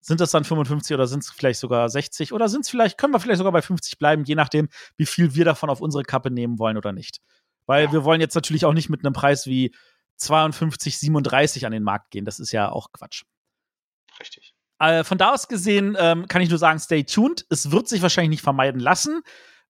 sind 0.00 0.20
das 0.20 0.30
dann 0.30 0.44
55 0.44 0.94
oder 0.94 1.06
sind 1.06 1.22
es 1.22 1.30
vielleicht 1.30 1.60
sogar 1.60 1.88
60 1.88 2.32
oder 2.32 2.48
sind 2.48 2.62
es 2.62 2.70
vielleicht, 2.70 2.98
können 2.98 3.12
wir 3.12 3.20
vielleicht 3.20 3.38
sogar 3.38 3.52
bei 3.52 3.62
50 3.62 3.98
bleiben, 3.98 4.24
je 4.24 4.34
nachdem, 4.34 4.68
wie 4.96 5.06
viel 5.06 5.34
wir 5.34 5.44
davon 5.44 5.70
auf 5.70 5.80
unsere 5.80 6.02
Kappe 6.02 6.30
nehmen 6.30 6.58
wollen 6.58 6.76
oder 6.76 6.92
nicht. 6.92 7.20
Weil 7.66 7.92
wir 7.92 8.02
wollen 8.04 8.20
jetzt 8.20 8.34
natürlich 8.34 8.64
auch 8.64 8.72
nicht 8.72 8.88
mit 8.88 9.04
einem 9.04 9.12
Preis 9.12 9.46
wie 9.46 9.74
52, 10.16 10.98
37 10.98 11.66
an 11.66 11.72
den 11.72 11.82
Markt 11.82 12.10
gehen. 12.10 12.24
Das 12.24 12.40
ist 12.40 12.52
ja 12.52 12.70
auch 12.70 12.92
Quatsch. 12.92 13.22
Richtig. 14.18 14.54
Äh, 14.80 15.04
von 15.04 15.18
da 15.18 15.32
aus 15.32 15.46
gesehen 15.46 15.96
ähm, 15.98 16.26
kann 16.26 16.42
ich 16.42 16.48
nur 16.48 16.58
sagen, 16.58 16.78
stay 16.78 17.04
tuned. 17.04 17.46
Es 17.50 17.70
wird 17.70 17.88
sich 17.88 18.02
wahrscheinlich 18.02 18.30
nicht 18.30 18.42
vermeiden 18.42 18.80
lassen. 18.80 19.22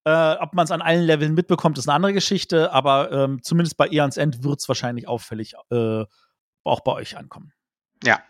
Äh, 0.04 0.36
ob 0.36 0.54
man 0.54 0.64
es 0.64 0.70
an 0.70 0.80
allen 0.80 1.04
Leveln 1.04 1.34
mitbekommt, 1.34 1.76
ist 1.76 1.88
eine 1.88 1.96
andere 1.96 2.14
Geschichte, 2.14 2.72
aber 2.72 3.12
ähm, 3.12 3.42
zumindest 3.42 3.76
bei 3.76 3.88
Eons 3.88 4.16
End 4.16 4.44
wird 4.44 4.60
es 4.60 4.68
wahrscheinlich 4.68 5.06
auffällig 5.06 5.54
äh, 5.70 6.04
auch 6.64 6.80
bei 6.80 6.92
euch 6.92 7.18
ankommen. 7.18 7.52
Ja. 8.02 8.22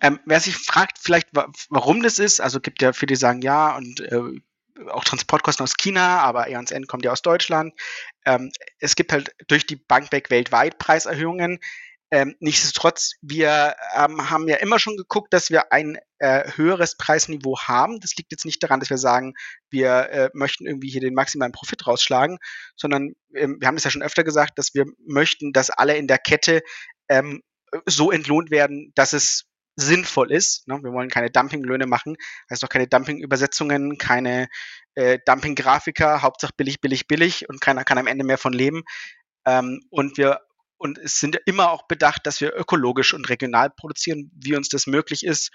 Ähm, 0.00 0.18
wer 0.24 0.40
sich 0.40 0.56
fragt, 0.56 0.98
vielleicht, 0.98 1.28
warum 1.68 2.02
das 2.02 2.18
ist, 2.18 2.40
also 2.40 2.58
gibt 2.58 2.80
ja 2.80 2.94
viele, 2.94 3.08
die 3.08 3.16
sagen, 3.16 3.42
ja, 3.42 3.76
und 3.76 4.00
äh, 4.00 4.40
auch 4.88 5.04
Transportkosten 5.04 5.64
aus 5.64 5.76
China, 5.76 6.20
aber 6.20 6.48
E&N 6.48 6.86
kommt 6.86 7.04
ja 7.04 7.12
aus 7.12 7.20
Deutschland. 7.20 7.74
Ähm, 8.24 8.50
es 8.78 8.96
gibt 8.96 9.12
halt 9.12 9.34
durch 9.48 9.66
die 9.66 9.76
Bank 9.76 10.10
weg 10.12 10.30
weltweit 10.30 10.78
Preiserhöhungen. 10.78 11.58
Ähm, 12.12 12.34
nichtsdestotrotz, 12.40 13.12
wir 13.22 13.76
ähm, 13.94 14.30
haben 14.30 14.48
ja 14.48 14.56
immer 14.56 14.80
schon 14.80 14.96
geguckt, 14.96 15.32
dass 15.32 15.50
wir 15.50 15.72
ein 15.72 15.96
äh, 16.18 16.50
höheres 16.56 16.96
Preisniveau 16.96 17.58
haben. 17.60 18.00
Das 18.00 18.16
liegt 18.16 18.32
jetzt 18.32 18.44
nicht 18.44 18.62
daran, 18.62 18.80
dass 18.80 18.90
wir 18.90 18.98
sagen, 18.98 19.34
wir 19.70 20.10
äh, 20.10 20.30
möchten 20.34 20.66
irgendwie 20.66 20.90
hier 20.90 21.00
den 21.00 21.14
maximalen 21.14 21.52
Profit 21.52 21.86
rausschlagen, 21.86 22.38
sondern 22.76 23.14
ähm, 23.34 23.58
wir 23.60 23.68
haben 23.68 23.76
es 23.76 23.84
ja 23.84 23.90
schon 23.90 24.02
öfter 24.02 24.24
gesagt, 24.24 24.58
dass 24.58 24.74
wir 24.74 24.86
möchten, 25.06 25.52
dass 25.52 25.70
alle 25.70 25.96
in 25.96 26.08
der 26.08 26.18
Kette 26.18 26.62
ähm, 27.08 27.42
so 27.86 28.10
entlohnt 28.10 28.50
werden, 28.50 28.90
dass 28.96 29.12
es 29.12 29.44
sinnvoll 29.76 30.32
ist. 30.32 30.66
Ne? 30.66 30.80
Wir 30.82 30.92
wollen 30.92 31.10
keine 31.10 31.30
Dumpinglöhne 31.30 31.86
machen, 31.86 32.16
heißt 32.50 32.64
auch 32.64 32.68
keine 32.68 32.88
Dumpingübersetzungen, 32.88 33.98
keine 33.98 34.48
äh, 34.94 35.18
Dumpinggrafiker, 35.24 36.22
Hauptsache 36.22 36.52
billig, 36.56 36.80
billig, 36.80 37.06
billig 37.06 37.48
und 37.48 37.60
keiner 37.60 37.84
kann 37.84 37.98
am 37.98 38.08
Ende 38.08 38.24
mehr 38.24 38.38
von 38.38 38.52
leben. 38.52 38.82
Ähm, 39.46 39.80
und 39.90 40.18
wir 40.18 40.40
und 40.80 40.96
es 40.96 41.20
sind 41.20 41.38
immer 41.44 41.70
auch 41.70 41.86
bedacht, 41.86 42.26
dass 42.26 42.40
wir 42.40 42.56
ökologisch 42.56 43.12
und 43.12 43.28
regional 43.28 43.68
produzieren, 43.68 44.30
wie 44.34 44.56
uns 44.56 44.70
das 44.70 44.86
möglich 44.86 45.26
ist. 45.26 45.50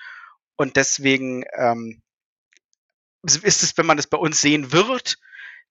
Und 0.55 0.75
deswegen 0.75 1.43
ähm, 1.57 2.03
ist 3.23 3.63
es, 3.63 3.75
wenn 3.75 3.87
man 3.87 3.97
das 3.97 4.05
bei 4.05 4.19
uns 4.19 4.39
sehen 4.39 4.71
wird, 4.71 5.17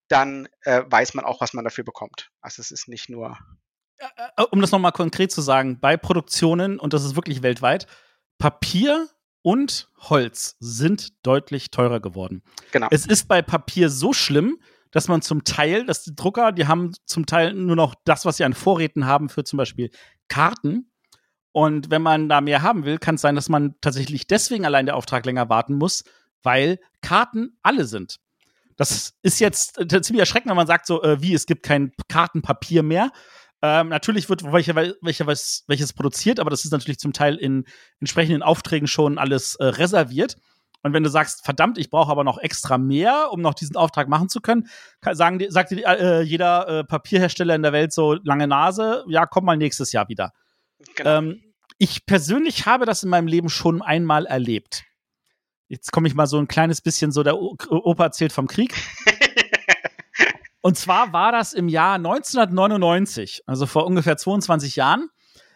dann 0.08 0.48
äh, 0.62 0.82
weiß 0.86 1.14
man 1.14 1.24
auch, 1.24 1.40
was 1.40 1.54
man 1.54 1.64
dafür 1.64 1.84
bekommt. 1.84 2.30
Also 2.40 2.60
es 2.60 2.72
ist 2.72 2.88
nicht 2.88 3.08
nur. 3.08 3.38
Äh, 3.98 4.42
um 4.50 4.60
das 4.60 4.72
nochmal 4.72 4.90
konkret 4.90 5.30
zu 5.30 5.40
sagen, 5.40 5.78
bei 5.78 5.96
Produktionen, 5.96 6.80
und 6.80 6.92
das 6.92 7.04
ist 7.04 7.14
wirklich 7.14 7.42
weltweit, 7.42 7.86
Papier 8.38 9.08
und 9.42 9.88
Holz 9.98 10.56
sind 10.58 11.24
deutlich 11.24 11.70
teurer 11.70 12.00
geworden. 12.00 12.42
Genau. 12.72 12.88
Es 12.90 13.06
ist 13.06 13.28
bei 13.28 13.40
Papier 13.40 13.88
so 13.88 14.12
schlimm, 14.12 14.58
dass 14.94 15.08
man 15.08 15.22
zum 15.22 15.42
Teil, 15.42 15.84
dass 15.84 16.04
die 16.04 16.14
Drucker, 16.14 16.52
die 16.52 16.68
haben 16.68 16.92
zum 17.04 17.26
Teil 17.26 17.52
nur 17.52 17.74
noch 17.74 17.96
das, 18.04 18.24
was 18.24 18.36
sie 18.36 18.44
an 18.44 18.54
Vorräten 18.54 19.06
haben 19.06 19.28
für 19.28 19.42
zum 19.42 19.56
Beispiel 19.56 19.90
Karten. 20.28 20.88
Und 21.50 21.90
wenn 21.90 22.00
man 22.00 22.28
da 22.28 22.40
mehr 22.40 22.62
haben 22.62 22.84
will, 22.84 22.98
kann 22.98 23.16
es 23.16 23.20
sein, 23.20 23.34
dass 23.34 23.48
man 23.48 23.74
tatsächlich 23.80 24.28
deswegen 24.28 24.64
allein 24.64 24.86
der 24.86 24.94
Auftrag 24.94 25.26
länger 25.26 25.48
warten 25.48 25.74
muss, 25.74 26.04
weil 26.44 26.78
Karten 27.02 27.58
alle 27.64 27.86
sind. 27.86 28.20
Das 28.76 29.14
ist 29.22 29.40
jetzt 29.40 29.78
äh, 29.80 30.00
ziemlich 30.00 30.20
erschreckend, 30.20 30.50
wenn 30.50 30.56
man 30.56 30.68
sagt, 30.68 30.86
so 30.86 31.02
äh, 31.02 31.20
wie, 31.20 31.34
es 31.34 31.46
gibt 31.46 31.64
kein 31.64 31.90
Kartenpapier 32.08 32.84
mehr. 32.84 33.10
Ähm, 33.62 33.88
natürlich 33.88 34.28
wird 34.28 34.44
welche, 34.44 34.76
welche, 34.76 35.26
welches 35.26 35.92
produziert, 35.92 36.38
aber 36.38 36.50
das 36.50 36.64
ist 36.64 36.70
natürlich 36.70 36.98
zum 36.98 37.12
Teil 37.12 37.34
in 37.34 37.64
entsprechenden 37.98 38.44
Aufträgen 38.44 38.86
schon 38.86 39.18
alles 39.18 39.56
äh, 39.56 39.64
reserviert. 39.64 40.36
Und 40.84 40.92
wenn 40.92 41.02
du 41.02 41.08
sagst, 41.08 41.42
verdammt, 41.46 41.78
ich 41.78 41.88
brauche 41.88 42.12
aber 42.12 42.24
noch 42.24 42.36
extra 42.36 42.76
mehr, 42.76 43.30
um 43.32 43.40
noch 43.40 43.54
diesen 43.54 43.74
Auftrag 43.74 44.06
machen 44.06 44.28
zu 44.28 44.42
können, 44.42 44.68
sagen 45.12 45.38
die, 45.38 45.50
sagt 45.50 45.70
die, 45.70 45.82
äh, 45.82 46.20
jeder 46.20 46.68
äh, 46.68 46.84
Papierhersteller 46.84 47.54
in 47.54 47.62
der 47.62 47.72
Welt 47.72 47.90
so 47.90 48.12
lange 48.22 48.46
Nase, 48.46 49.02
ja, 49.08 49.24
komm 49.24 49.46
mal 49.46 49.56
nächstes 49.56 49.92
Jahr 49.92 50.10
wieder. 50.10 50.32
Genau. 50.94 51.18
Ähm, 51.18 51.42
ich 51.78 52.04
persönlich 52.04 52.66
habe 52.66 52.84
das 52.84 53.02
in 53.02 53.08
meinem 53.08 53.26
Leben 53.26 53.48
schon 53.48 53.80
einmal 53.80 54.26
erlebt. 54.26 54.84
Jetzt 55.68 55.90
komme 55.90 56.06
ich 56.06 56.14
mal 56.14 56.26
so 56.26 56.38
ein 56.38 56.48
kleines 56.48 56.82
bisschen 56.82 57.12
so, 57.12 57.22
der 57.22 57.40
Opa 57.40 58.04
erzählt 58.04 58.32
vom 58.32 58.46
Krieg. 58.46 58.74
Und 60.60 60.76
zwar 60.76 61.14
war 61.14 61.32
das 61.32 61.54
im 61.54 61.68
Jahr 61.68 61.94
1999, 61.94 63.42
also 63.46 63.64
vor 63.64 63.86
ungefähr 63.86 64.18
22 64.18 64.76
Jahren. 64.76 65.08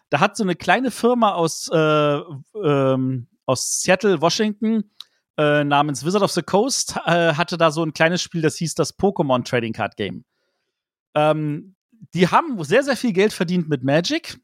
Da 0.08 0.20
hat 0.20 0.38
so 0.38 0.42
eine 0.42 0.56
kleine 0.56 0.90
Firma 0.90 1.32
aus, 1.32 1.68
äh, 1.70 2.18
ähm, 2.64 3.28
aus 3.44 3.82
Seattle, 3.82 4.22
Washington, 4.22 4.90
äh, 5.38 5.62
namens 5.62 6.04
Wizard 6.04 6.22
of 6.22 6.32
the 6.32 6.42
Coast 6.42 6.96
äh, 7.06 7.34
hatte 7.34 7.56
da 7.56 7.70
so 7.70 7.84
ein 7.84 7.94
kleines 7.94 8.20
Spiel, 8.20 8.42
das 8.42 8.56
hieß 8.56 8.74
das 8.74 8.98
Pokémon 8.98 9.44
Trading 9.44 9.72
Card 9.72 9.96
Game. 9.96 10.24
Ähm, 11.14 11.76
die 12.12 12.28
haben 12.28 12.62
sehr, 12.64 12.82
sehr 12.82 12.96
viel 12.96 13.12
Geld 13.12 13.32
verdient 13.32 13.68
mit 13.68 13.84
Magic 13.84 14.40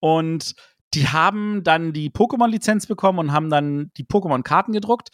und 0.00 0.54
die 0.94 1.08
haben 1.08 1.64
dann 1.64 1.92
die 1.92 2.10
Pokémon-Lizenz 2.10 2.86
bekommen 2.86 3.18
und 3.18 3.32
haben 3.32 3.50
dann 3.50 3.90
die 3.96 4.04
Pokémon-Karten 4.04 4.72
gedruckt. 4.72 5.10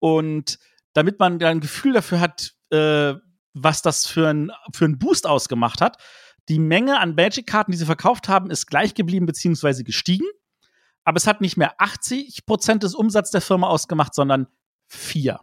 Und 0.00 0.58
damit 0.92 1.18
man 1.18 1.42
ein 1.42 1.60
Gefühl 1.60 1.92
dafür 1.92 2.20
hat, 2.20 2.52
äh, 2.70 3.14
was 3.54 3.80
das 3.80 4.06
für 4.06 4.28
ein, 4.28 4.50
für 4.72 4.84
ein 4.84 4.98
Boost 4.98 5.26
ausgemacht 5.26 5.80
hat, 5.80 5.96
die 6.48 6.58
Menge 6.58 6.98
an 6.98 7.14
Magic-Karten, 7.14 7.72
die 7.72 7.78
sie 7.78 7.86
verkauft 7.86 8.28
haben, 8.28 8.50
ist 8.50 8.66
gleich 8.66 8.94
geblieben 8.94 9.26
bzw. 9.26 9.82
gestiegen. 9.82 10.26
Aber 11.04 11.16
es 11.16 11.26
hat 11.26 11.40
nicht 11.40 11.56
mehr 11.56 11.74
80 11.78 12.44
Prozent 12.44 12.82
des 12.82 12.94
Umsatzes 12.94 13.30
der 13.30 13.40
Firma 13.40 13.68
ausgemacht, 13.68 14.14
sondern 14.14 14.48
vier. 14.94 15.40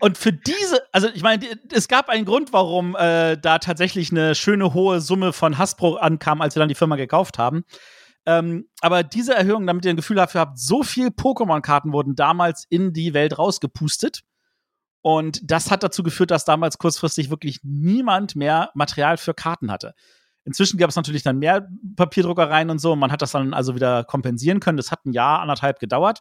Und 0.00 0.16
für 0.16 0.32
diese, 0.32 0.80
also 0.92 1.08
ich 1.08 1.22
meine, 1.22 1.44
es 1.72 1.88
gab 1.88 2.08
einen 2.08 2.24
Grund, 2.24 2.52
warum 2.52 2.94
äh, 2.94 3.36
da 3.36 3.58
tatsächlich 3.58 4.12
eine 4.12 4.34
schöne 4.34 4.72
hohe 4.74 5.00
Summe 5.00 5.32
von 5.32 5.58
Hasbro 5.58 5.96
ankam, 5.96 6.40
als 6.40 6.54
wir 6.54 6.60
dann 6.60 6.68
die 6.68 6.76
Firma 6.76 6.96
gekauft 6.96 7.38
haben. 7.38 7.64
Ähm, 8.26 8.68
aber 8.80 9.02
diese 9.02 9.34
Erhöhung, 9.34 9.66
damit 9.66 9.84
ihr 9.84 9.90
ein 9.90 9.96
Gefühl 9.96 10.16
dafür 10.16 10.42
habt, 10.42 10.58
so 10.58 10.82
viel 10.82 11.08
Pokémon-Karten 11.08 11.92
wurden 11.92 12.14
damals 12.14 12.66
in 12.68 12.92
die 12.92 13.14
Welt 13.14 13.38
rausgepustet. 13.38 14.20
Und 15.00 15.40
das 15.50 15.70
hat 15.70 15.82
dazu 15.82 16.02
geführt, 16.02 16.30
dass 16.30 16.44
damals 16.44 16.78
kurzfristig 16.78 17.30
wirklich 17.30 17.60
niemand 17.62 18.36
mehr 18.36 18.70
Material 18.74 19.16
für 19.16 19.34
Karten 19.34 19.70
hatte. 19.70 19.94
Inzwischen 20.44 20.78
gab 20.78 20.90
es 20.90 20.96
natürlich 20.96 21.22
dann 21.22 21.38
mehr 21.38 21.68
Papierdruckereien 21.96 22.70
und 22.70 22.78
so. 22.78 22.92
Und 22.92 22.98
man 22.98 23.10
hat 23.10 23.22
das 23.22 23.32
dann 23.32 23.54
also 23.54 23.74
wieder 23.74 24.04
kompensieren 24.04 24.60
können. 24.60 24.76
Das 24.76 24.92
hat 24.92 25.06
ein 25.06 25.12
Jahr, 25.12 25.40
anderthalb 25.40 25.78
gedauert. 25.78 26.20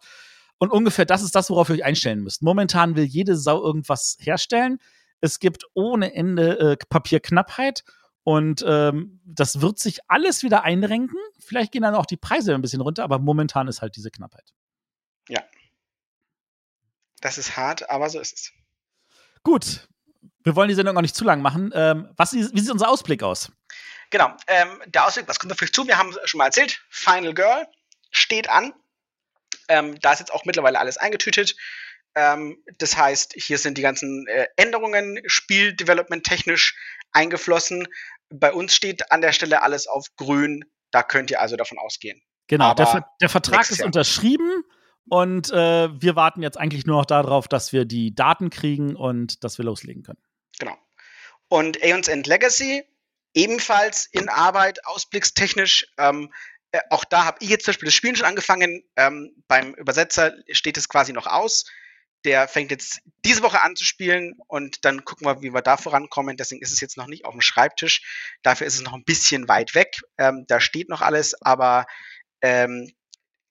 Und 0.59 0.71
ungefähr 0.71 1.05
das 1.05 1.21
ist 1.21 1.35
das, 1.35 1.49
worauf 1.49 1.69
ihr 1.69 1.75
euch 1.75 1.83
einstellen 1.83 2.21
müsst. 2.21 2.41
Momentan 2.41 2.95
will 2.95 3.05
jede 3.05 3.35
Sau 3.35 3.63
irgendwas 3.63 4.17
herstellen. 4.19 4.79
Es 5.21 5.39
gibt 5.39 5.65
ohne 5.73 6.13
Ende 6.13 6.59
äh, 6.59 6.77
Papierknappheit. 6.89 7.83
Und 8.23 8.63
ähm, 8.67 9.21
das 9.23 9.61
wird 9.61 9.79
sich 9.79 9.99
alles 10.09 10.43
wieder 10.43 10.63
einrenken. 10.63 11.17
Vielleicht 11.39 11.71
gehen 11.71 11.83
dann 11.83 11.95
auch 11.95 12.05
die 12.05 12.17
Preise 12.17 12.53
ein 12.53 12.61
bisschen 12.61 12.81
runter, 12.81 13.03
aber 13.03 13.19
momentan 13.19 13.67
ist 13.67 13.81
halt 13.81 13.95
diese 13.95 14.11
Knappheit. 14.11 14.53
Ja. 15.29 15.41
Das 17.21 17.37
ist 17.37 17.55
hart, 17.55 17.89
aber 17.89 18.09
so 18.09 18.19
ist 18.19 18.35
es. 18.35 18.51
Gut. 19.43 19.87
Wir 20.43 20.55
wollen 20.55 20.69
die 20.69 20.75
Sendung 20.75 20.97
auch 20.97 21.01
nicht 21.01 21.15
zu 21.15 21.23
lang 21.23 21.41
machen. 21.41 21.71
Ähm, 21.73 22.09
was, 22.17 22.33
wie 22.33 22.43
sieht 22.43 22.69
unser 22.69 22.89
Ausblick 22.89 23.23
aus? 23.23 23.51
Genau. 24.09 24.33
Ähm, 24.47 24.81
der 24.87 25.05
Ausblick, 25.05 25.27
was 25.27 25.39
kommt 25.39 25.53
auf 25.53 25.61
euch 25.61 25.71
zu? 25.71 25.87
Wir 25.87 25.97
haben 25.97 26.09
es 26.09 26.29
schon 26.29 26.37
mal 26.37 26.45
erzählt. 26.45 26.81
Final 26.89 27.33
Girl 27.33 27.65
steht 28.11 28.49
an. 28.49 28.73
Ähm, 29.67 29.99
da 29.99 30.13
ist 30.13 30.19
jetzt 30.19 30.33
auch 30.33 30.45
mittlerweile 30.45 30.79
alles 30.79 30.97
eingetütet. 30.97 31.55
Ähm, 32.15 32.63
das 32.77 32.97
heißt, 32.97 33.33
hier 33.35 33.57
sind 33.57 33.77
die 33.77 33.81
ganzen 33.81 34.27
äh, 34.27 34.47
Änderungen 34.55 35.19
Spieldevelopment 35.25 36.23
technisch 36.23 36.75
eingeflossen. 37.11 37.87
Bei 38.29 38.51
uns 38.51 38.75
steht 38.75 39.11
an 39.11 39.21
der 39.21 39.33
Stelle 39.33 39.61
alles 39.61 39.87
auf 39.87 40.07
grün. 40.15 40.65
Da 40.91 41.03
könnt 41.03 41.31
ihr 41.31 41.41
also 41.41 41.55
davon 41.55 41.77
ausgehen. 41.77 42.21
Genau, 42.47 42.73
der, 42.73 42.87
Ver 42.87 43.05
der, 43.21 43.29
Vertrag 43.29 43.69
ist 43.69 43.83
unterschrieben 43.83 44.63
und 45.09 45.51
äh, 45.51 45.89
wir 46.01 46.15
warten 46.15 46.41
jetzt 46.41 46.57
eigentlich 46.57 46.85
nur 46.85 46.97
noch 46.97 47.05
darauf, 47.05 47.47
dass 47.47 47.73
wir 47.73 47.85
die 47.85 48.15
Daten 48.15 48.49
kriegen 48.49 48.95
und 48.95 49.43
dass 49.43 49.57
wir 49.57 49.65
loslegen 49.65 50.03
können. 50.03 50.21
Genau. 50.57 50.75
Und 51.49 51.81
Aeons 51.83 52.07
End 52.07 52.25
Legacy 52.25 52.83
ebenfalls 53.33 54.07
in 54.11 54.29
Arbeit, 54.29 54.85
ausblickstechnisch. 54.85 55.87
Ähm, 55.97 56.33
äh, 56.71 56.81
auch 56.89 57.05
da 57.05 57.25
habe 57.25 57.37
ich 57.41 57.49
jetzt 57.49 57.65
zum 57.65 57.71
Beispiel 57.71 57.87
das 57.87 57.95
Spielen 57.95 58.15
schon 58.15 58.25
angefangen. 58.25 58.83
Ähm, 58.95 59.33
beim 59.47 59.73
Übersetzer 59.73 60.33
steht 60.51 60.77
es 60.77 60.89
quasi 60.89 61.13
noch 61.13 61.27
aus. 61.27 61.65
Der 62.25 62.47
fängt 62.47 62.71
jetzt 62.71 62.99
diese 63.23 63.43
Woche 63.43 63.61
an 63.61 63.75
zu 63.75 63.85
spielen 63.85 64.35
und 64.47 64.83
dann 64.83 65.05
gucken 65.05 65.27
wir, 65.27 65.41
wie 65.41 65.53
wir 65.53 65.61
da 65.61 65.77
vorankommen. 65.77 66.35
Deswegen 66.35 66.61
ist 66.61 66.71
es 66.71 66.81
jetzt 66.81 66.97
noch 66.97 67.07
nicht 67.07 67.25
auf 67.25 67.33
dem 67.33 67.41
Schreibtisch. 67.41 68.35
Dafür 68.41 68.67
ist 68.67 68.75
es 68.75 68.81
noch 68.81 68.93
ein 68.93 69.05
bisschen 69.05 69.47
weit 69.47 69.75
weg. 69.75 69.95
Ähm, 70.17 70.45
da 70.47 70.59
steht 70.59 70.89
noch 70.89 71.01
alles, 71.01 71.41
aber 71.41 71.85
ähm, 72.41 72.91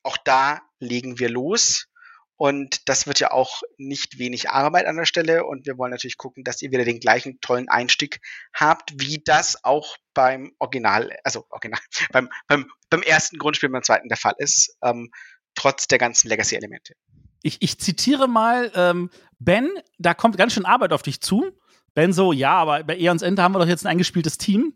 auch 0.02 0.16
da 0.18 0.60
legen 0.78 1.18
wir 1.18 1.30
los. 1.30 1.88
Und 2.36 2.88
das 2.88 3.06
wird 3.06 3.18
ja 3.18 3.30
auch 3.30 3.62
nicht 3.78 4.18
wenig 4.18 4.50
Arbeit 4.50 4.86
an 4.86 4.96
der 4.96 5.06
Stelle. 5.06 5.44
Und 5.44 5.66
wir 5.66 5.78
wollen 5.78 5.90
natürlich 5.90 6.18
gucken, 6.18 6.44
dass 6.44 6.60
ihr 6.60 6.70
wieder 6.70 6.84
den 6.84 7.00
gleichen 7.00 7.40
tollen 7.40 7.68
Einstieg 7.68 8.20
habt, 8.52 8.92
wie 9.00 9.22
das 9.24 9.64
auch 9.64 9.96
beim 10.12 10.52
Original, 10.58 11.16
also 11.24 11.46
Original, 11.50 11.80
beim, 12.12 12.28
beim, 12.46 12.70
beim 12.90 13.02
ersten 13.02 13.38
Grundspiel, 13.38 13.70
beim 13.70 13.82
zweiten 13.82 14.08
der 14.08 14.18
Fall 14.18 14.34
ist, 14.38 14.76
ähm, 14.82 15.10
trotz 15.54 15.86
der 15.86 15.98
ganzen 15.98 16.28
Legacy-Elemente. 16.28 16.94
Ich, 17.42 17.62
ich 17.62 17.78
zitiere 17.78 18.28
mal, 18.28 18.70
ähm, 18.74 19.10
Ben, 19.38 19.70
da 19.98 20.14
kommt 20.14 20.36
ganz 20.36 20.52
schön 20.52 20.64
Arbeit 20.64 20.92
auf 20.92 21.02
dich 21.02 21.20
zu. 21.20 21.52
Ben 21.94 22.12
so, 22.12 22.32
ja, 22.32 22.52
aber 22.52 22.84
bei 22.84 22.98
Eons 22.98 23.22
Ende 23.22 23.42
haben 23.42 23.54
wir 23.54 23.60
doch 23.60 23.68
jetzt 23.68 23.86
ein 23.86 23.90
eingespieltes 23.90 24.36
Team. 24.36 24.74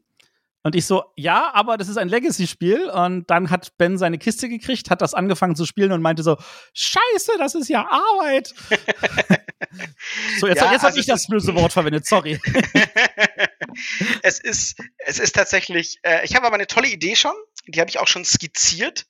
Und 0.62 0.74
ich 0.74 0.84
so, 0.84 1.04
ja, 1.16 1.52
aber 1.54 1.78
das 1.78 1.88
ist 1.88 1.96
ein 1.96 2.08
Legacy-Spiel. 2.08 2.90
Und 2.90 3.30
dann 3.30 3.50
hat 3.50 3.76
Ben 3.78 3.96
seine 3.96 4.18
Kiste 4.18 4.48
gekriegt, 4.48 4.90
hat 4.90 5.00
das 5.00 5.14
angefangen 5.14 5.56
zu 5.56 5.64
spielen 5.64 5.92
und 5.92 6.02
meinte 6.02 6.22
so, 6.22 6.36
Scheiße, 6.74 7.32
das 7.38 7.54
ist 7.54 7.68
ja 7.68 7.88
Arbeit. 7.88 8.48
so, 10.38 10.46
jetzt, 10.46 10.60
ja, 10.60 10.72
jetzt 10.72 10.84
also 10.84 10.88
habe 10.88 10.98
ich 10.98 11.06
das 11.06 11.28
böse 11.28 11.54
Wort 11.54 11.72
verwendet, 11.72 12.06
sorry. 12.06 12.38
es 14.22 14.38
ist, 14.38 14.78
es 14.98 15.18
ist 15.18 15.34
tatsächlich, 15.34 15.98
äh, 16.02 16.24
ich 16.24 16.34
habe 16.36 16.46
aber 16.46 16.56
eine 16.56 16.66
tolle 16.66 16.88
Idee 16.88 17.16
schon, 17.16 17.34
die 17.66 17.80
habe 17.80 17.88
ich 17.88 17.98
auch 17.98 18.08
schon 18.08 18.24
skizziert. 18.24 19.06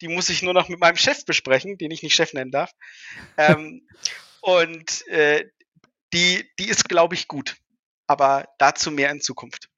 die 0.00 0.08
muss 0.08 0.28
ich 0.28 0.42
nur 0.42 0.54
noch 0.54 0.68
mit 0.68 0.78
meinem 0.78 0.96
Chef 0.96 1.24
besprechen, 1.24 1.78
den 1.78 1.90
ich 1.90 2.02
nicht 2.02 2.14
Chef 2.14 2.32
nennen 2.32 2.52
darf. 2.52 2.70
ähm, 3.36 3.86
und 4.40 5.06
äh, 5.08 5.46
die, 6.12 6.48
die 6.58 6.68
ist, 6.68 6.88
glaube 6.88 7.14
ich, 7.16 7.26
gut. 7.26 7.56
Aber 8.06 8.46
dazu 8.58 8.90
mehr 8.90 9.10
in 9.10 9.20
Zukunft. 9.20 9.71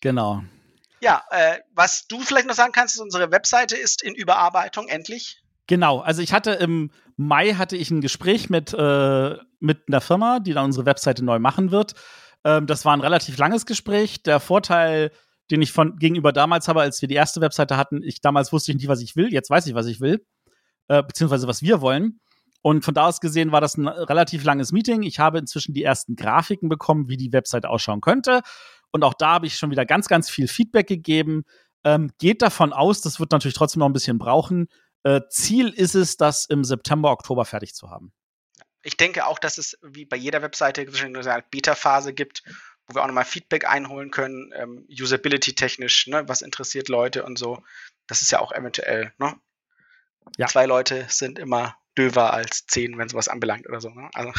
Genau. 0.00 0.42
Ja, 1.00 1.22
äh, 1.30 1.58
was 1.74 2.06
du 2.08 2.20
vielleicht 2.20 2.46
noch 2.46 2.54
sagen 2.54 2.72
kannst, 2.72 2.94
ist, 2.94 3.00
unsere 3.00 3.30
Webseite 3.30 3.76
ist 3.76 4.02
in 4.02 4.14
Überarbeitung, 4.14 4.88
endlich. 4.88 5.42
Genau, 5.66 6.00
also 6.00 6.20
ich 6.20 6.32
hatte 6.32 6.52
im 6.52 6.90
Mai 7.16 7.54
hatte 7.54 7.76
ich 7.76 7.90
ein 7.90 8.00
Gespräch 8.00 8.50
mit, 8.50 8.74
äh, 8.74 9.36
mit 9.60 9.82
einer 9.88 10.00
Firma, 10.00 10.40
die 10.40 10.52
dann 10.52 10.66
unsere 10.66 10.86
Webseite 10.86 11.24
neu 11.24 11.38
machen 11.38 11.70
wird. 11.70 11.94
Ähm, 12.44 12.66
das 12.66 12.84
war 12.84 12.92
ein 12.92 13.00
relativ 13.00 13.38
langes 13.38 13.66
Gespräch. 13.66 14.22
Der 14.22 14.40
Vorteil, 14.40 15.10
den 15.50 15.62
ich 15.62 15.72
von 15.72 15.96
gegenüber 15.96 16.32
damals 16.32 16.68
habe, 16.68 16.80
als 16.80 17.00
wir 17.00 17.08
die 17.08 17.14
erste 17.14 17.40
Webseite 17.40 17.76
hatten, 17.76 18.02
ich 18.02 18.20
damals 18.20 18.52
wusste 18.52 18.72
ich 18.72 18.78
nicht, 18.78 18.88
was 18.88 19.00
ich 19.00 19.16
will, 19.16 19.32
jetzt 19.32 19.50
weiß 19.50 19.66
ich, 19.66 19.74
was 19.74 19.86
ich 19.86 20.00
will, 20.00 20.24
äh, 20.88 21.02
beziehungsweise 21.02 21.46
was 21.46 21.62
wir 21.62 21.80
wollen. 21.80 22.20
Und 22.62 22.84
von 22.84 22.94
da 22.94 23.06
aus 23.06 23.20
gesehen 23.20 23.52
war 23.52 23.60
das 23.60 23.76
ein 23.76 23.88
relativ 23.88 24.44
langes 24.44 24.72
Meeting. 24.72 25.02
Ich 25.02 25.18
habe 25.18 25.38
inzwischen 25.38 25.72
die 25.72 25.82
ersten 25.82 26.14
Grafiken 26.14 26.68
bekommen, 26.68 27.08
wie 27.08 27.16
die 27.16 27.32
Website 27.32 27.64
ausschauen 27.64 28.00
könnte. 28.00 28.42
Und 28.92 29.04
auch 29.04 29.14
da 29.14 29.34
habe 29.34 29.46
ich 29.46 29.56
schon 29.56 29.70
wieder 29.70 29.86
ganz, 29.86 30.08
ganz 30.08 30.30
viel 30.30 30.48
Feedback 30.48 30.86
gegeben. 30.86 31.44
Ähm, 31.84 32.10
geht 32.18 32.42
davon 32.42 32.72
aus, 32.72 33.00
das 33.00 33.20
wird 33.20 33.32
natürlich 33.32 33.56
trotzdem 33.56 33.80
noch 33.80 33.88
ein 33.88 33.92
bisschen 33.92 34.18
brauchen. 34.18 34.68
Äh, 35.02 35.22
Ziel 35.30 35.68
ist 35.68 35.94
es, 35.94 36.16
das 36.16 36.46
im 36.46 36.64
September, 36.64 37.10
Oktober 37.10 37.44
fertig 37.44 37.74
zu 37.74 37.90
haben. 37.90 38.12
Ich 38.82 38.96
denke 38.96 39.26
auch, 39.26 39.38
dass 39.38 39.58
es 39.58 39.78
wie 39.82 40.04
bei 40.04 40.16
jeder 40.16 40.42
Webseite 40.42 40.82
eine 40.82 41.44
Beta-Phase 41.50 42.12
gibt, 42.12 42.42
wo 42.86 42.94
wir 42.94 43.02
auch 43.02 43.06
nochmal 43.06 43.24
Feedback 43.24 43.66
einholen 43.66 44.10
können, 44.10 44.52
ähm, 44.54 44.86
Usability-technisch, 44.90 46.06
ne, 46.08 46.28
was 46.28 46.42
interessiert 46.42 46.88
Leute 46.88 47.24
und 47.24 47.38
so. 47.38 47.62
Das 48.06 48.22
ist 48.22 48.32
ja 48.32 48.40
auch 48.40 48.52
eventuell, 48.52 49.12
ne? 49.18 49.36
Ja. 50.36 50.46
Zwei 50.48 50.66
Leute 50.66 51.06
sind 51.08 51.38
immer 51.38 51.76
döver 51.96 52.32
als 52.32 52.66
zehn, 52.66 52.96
wenn 52.98 53.08
sowas 53.08 53.28
anbelangt 53.28 53.68
oder 53.68 53.80
so. 53.80 53.90
Ne? 53.90 54.08
Also. 54.14 54.32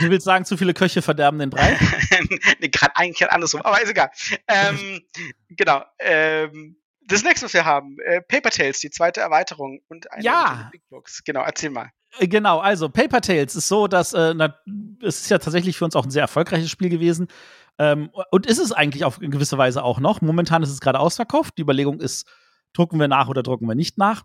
Du 0.00 0.10
willst 0.10 0.24
sagen, 0.24 0.44
zu 0.44 0.56
viele 0.56 0.74
Köche 0.74 1.02
verderben 1.02 1.38
den 1.38 1.50
Brei? 1.50 1.78
nee, 2.60 2.68
gerade 2.68 2.96
eigentlich 2.96 3.30
andersrum, 3.30 3.62
aber 3.62 3.82
ist 3.82 3.90
egal. 3.90 4.10
Ähm, 4.48 5.02
genau. 5.50 5.84
Ähm, 5.98 6.76
das 7.06 7.24
nächste, 7.24 7.46
was 7.46 7.54
wir 7.54 7.64
haben, 7.64 7.96
äh, 8.04 8.20
Paper 8.22 8.50
Tales, 8.50 8.80
die 8.80 8.90
zweite 8.90 9.20
Erweiterung 9.20 9.80
und 9.88 10.10
eine 10.12 10.22
ja. 10.22 10.68
Big 10.72 10.88
Books. 10.88 11.22
Genau, 11.24 11.42
erzähl 11.42 11.70
mal. 11.70 11.90
Äh, 12.18 12.28
genau, 12.28 12.60
also 12.60 12.88
Paper 12.88 13.20
Tales 13.20 13.56
ist 13.56 13.68
so, 13.68 13.88
dass 13.88 14.12
äh, 14.12 14.34
na, 14.34 14.56
es 15.02 15.22
ist 15.22 15.30
ja 15.30 15.38
tatsächlich 15.38 15.76
für 15.76 15.84
uns 15.84 15.96
auch 15.96 16.04
ein 16.04 16.10
sehr 16.10 16.22
erfolgreiches 16.22 16.70
Spiel 16.70 16.88
gewesen. 16.88 17.28
Ähm, 17.78 18.10
und 18.30 18.46
ist 18.46 18.58
es 18.58 18.72
eigentlich 18.72 19.04
auf 19.04 19.18
gewisse 19.18 19.58
Weise 19.58 19.82
auch 19.82 19.98
noch. 19.98 20.20
Momentan 20.20 20.62
ist 20.62 20.70
es 20.70 20.80
gerade 20.80 21.00
ausverkauft. 21.00 21.56
Die 21.56 21.62
Überlegung 21.62 22.00
ist, 22.00 22.26
drucken 22.72 23.00
wir 23.00 23.08
nach 23.08 23.28
oder 23.28 23.42
drucken 23.42 23.66
wir 23.66 23.74
nicht 23.74 23.98
nach. 23.98 24.24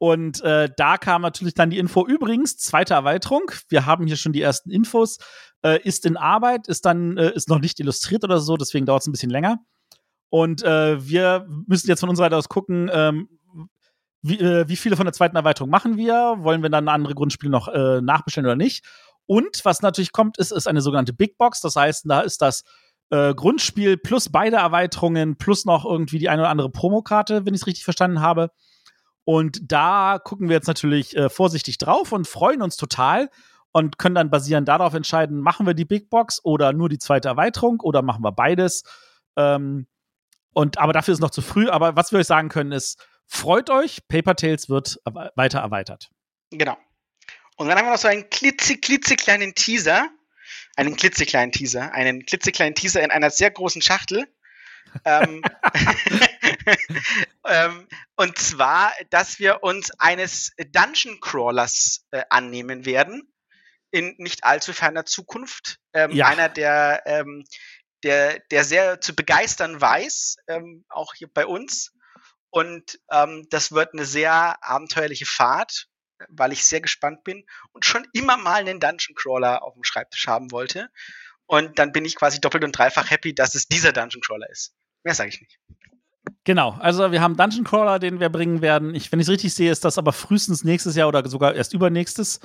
Und 0.00 0.40
äh, 0.40 0.70
da 0.78 0.96
kam 0.96 1.20
natürlich 1.20 1.52
dann 1.52 1.68
die 1.68 1.76
Info. 1.76 2.06
Übrigens, 2.06 2.56
zweite 2.56 2.94
Erweiterung. 2.94 3.50
Wir 3.68 3.84
haben 3.84 4.06
hier 4.06 4.16
schon 4.16 4.32
die 4.32 4.40
ersten 4.40 4.70
Infos. 4.70 5.18
Äh, 5.60 5.82
ist 5.82 6.06
in 6.06 6.16
Arbeit, 6.16 6.68
ist 6.68 6.86
dann, 6.86 7.18
äh, 7.18 7.34
ist 7.34 7.50
noch 7.50 7.58
nicht 7.58 7.78
illustriert 7.80 8.24
oder 8.24 8.40
so, 8.40 8.56
deswegen 8.56 8.86
dauert 8.86 9.02
es 9.02 9.08
ein 9.08 9.12
bisschen 9.12 9.28
länger. 9.28 9.58
Und 10.30 10.62
äh, 10.62 11.06
wir 11.06 11.46
müssen 11.66 11.86
jetzt 11.88 12.00
von 12.00 12.08
unserer 12.08 12.26
Seite 12.26 12.38
aus 12.38 12.48
gucken, 12.48 12.90
ähm, 12.90 13.28
wie, 14.22 14.40
äh, 14.40 14.66
wie 14.68 14.76
viele 14.76 14.96
von 14.96 15.04
der 15.04 15.12
zweiten 15.12 15.36
Erweiterung 15.36 15.68
machen 15.68 15.98
wir? 15.98 16.36
Wollen 16.38 16.62
wir 16.62 16.70
dann 16.70 16.88
andere 16.88 17.14
Grundspiele 17.14 17.52
noch 17.52 17.68
äh, 17.68 18.00
nachbestellen 18.00 18.46
oder 18.46 18.56
nicht? 18.56 18.86
Und 19.26 19.62
was 19.64 19.82
natürlich 19.82 20.12
kommt, 20.12 20.38
ist, 20.38 20.50
ist 20.50 20.66
eine 20.66 20.80
sogenannte 20.80 21.12
Big 21.12 21.36
Box. 21.36 21.60
Das 21.60 21.76
heißt, 21.76 22.04
da 22.08 22.20
ist 22.20 22.40
das 22.40 22.64
Grundspiel 23.12 23.96
plus 23.96 24.28
beide 24.28 24.58
Erweiterungen 24.58 25.36
plus 25.36 25.64
noch 25.64 25.84
irgendwie 25.84 26.20
die 26.20 26.28
eine 26.28 26.42
oder 26.42 26.50
andere 26.50 26.70
Promokarte, 26.70 27.44
wenn 27.44 27.54
ich 27.54 27.62
es 27.62 27.66
richtig 27.66 27.82
verstanden 27.82 28.20
habe. 28.20 28.52
Und 29.30 29.60
da 29.70 30.18
gucken 30.18 30.48
wir 30.48 30.56
jetzt 30.56 30.66
natürlich 30.66 31.16
äh, 31.16 31.28
vorsichtig 31.30 31.78
drauf 31.78 32.10
und 32.10 32.26
freuen 32.26 32.62
uns 32.62 32.76
total 32.76 33.30
und 33.70 33.96
können 33.96 34.16
dann 34.16 34.28
basierend 34.28 34.66
darauf 34.66 34.92
entscheiden, 34.92 35.38
machen 35.38 35.68
wir 35.68 35.74
die 35.74 35.84
Big 35.84 36.10
Box 36.10 36.44
oder 36.44 36.72
nur 36.72 36.88
die 36.88 36.98
zweite 36.98 37.28
Erweiterung 37.28 37.78
oder 37.78 38.02
machen 38.02 38.24
wir 38.24 38.32
beides. 38.32 38.82
Ähm, 39.36 39.86
und 40.52 40.78
aber 40.78 40.92
dafür 40.92 41.14
ist 41.14 41.20
noch 41.20 41.30
zu 41.30 41.42
früh. 41.42 41.68
Aber 41.68 41.94
was 41.94 42.10
wir 42.10 42.18
euch 42.18 42.26
sagen 42.26 42.48
können 42.48 42.72
ist, 42.72 43.06
freut 43.28 43.70
euch, 43.70 44.00
Paper 44.08 44.34
Tales 44.34 44.68
wird 44.68 44.98
weiter 45.04 45.60
erweitert. 45.60 46.10
Genau. 46.50 46.76
Und 47.54 47.68
dann 47.68 47.78
haben 47.78 47.86
wir 47.86 47.92
noch 47.92 47.98
so 47.98 48.08
einen 48.08 48.28
klitzeklitzekleinen 48.30 49.54
Teaser, 49.54 50.08
einen 50.74 50.96
klitzekleinen 50.96 51.52
Teaser, 51.52 51.92
einen 51.92 52.26
klitzekleinen 52.26 52.74
Teaser 52.74 53.00
in 53.04 53.12
einer 53.12 53.30
sehr 53.30 53.52
großen 53.52 53.80
Schachtel 53.80 54.26
ähm, 55.04 55.42
ähm, 57.46 57.88
und 58.16 58.38
zwar, 58.38 58.92
dass 59.10 59.38
wir 59.38 59.62
uns 59.62 59.90
eines 59.98 60.52
Dungeon 60.72 61.20
Crawlers 61.20 62.06
äh, 62.10 62.22
annehmen 62.30 62.84
werden 62.84 63.30
in 63.90 64.14
nicht 64.18 64.44
allzu 64.44 64.72
ferner 64.72 65.04
Zukunft. 65.04 65.78
Ähm, 65.92 66.12
ja. 66.12 66.26
Einer, 66.26 66.48
der, 66.48 67.02
ähm, 67.06 67.44
der, 68.02 68.38
der 68.50 68.64
sehr 68.64 69.00
zu 69.00 69.14
begeistern 69.14 69.80
weiß, 69.80 70.36
ähm, 70.48 70.84
auch 70.88 71.14
hier 71.14 71.28
bei 71.32 71.46
uns. 71.46 71.92
Und 72.50 72.98
ähm, 73.12 73.46
das 73.50 73.72
wird 73.72 73.92
eine 73.92 74.04
sehr 74.04 74.56
abenteuerliche 74.62 75.26
Fahrt, 75.26 75.88
weil 76.28 76.52
ich 76.52 76.64
sehr 76.64 76.80
gespannt 76.80 77.24
bin 77.24 77.44
und 77.72 77.84
schon 77.84 78.06
immer 78.12 78.36
mal 78.36 78.60
einen 78.60 78.80
Dungeon 78.80 79.14
Crawler 79.14 79.62
auf 79.62 79.74
dem 79.74 79.84
Schreibtisch 79.84 80.26
haben 80.26 80.50
wollte. 80.50 80.88
Und 81.46 81.78
dann 81.78 81.92
bin 81.92 82.04
ich 82.04 82.16
quasi 82.16 82.40
doppelt 82.40 82.64
und 82.64 82.72
dreifach 82.76 83.10
happy, 83.10 83.34
dass 83.34 83.54
es 83.54 83.66
dieser 83.66 83.92
Dungeon 83.92 84.20
Crawler 84.20 84.48
ist. 84.50 84.74
Mehr 85.02 85.14
sage 85.14 85.30
ich 85.30 85.40
nicht. 85.40 85.58
Genau, 86.44 86.76
also 86.80 87.12
wir 87.12 87.20
haben 87.20 87.36
Dungeon 87.36 87.64
Crawler, 87.64 87.98
den 87.98 88.20
wir 88.20 88.28
bringen 88.28 88.62
werden. 88.62 88.94
Ich, 88.94 89.10
wenn 89.12 89.20
ich 89.20 89.26
es 89.26 89.30
richtig 89.30 89.54
sehe, 89.54 89.70
ist 89.70 89.84
das 89.84 89.98
aber 89.98 90.12
frühestens 90.12 90.64
nächstes 90.64 90.96
Jahr 90.96 91.08
oder 91.08 91.28
sogar 91.28 91.54
erst 91.54 91.74
übernächstes. 91.74 92.40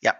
Ja. 0.00 0.14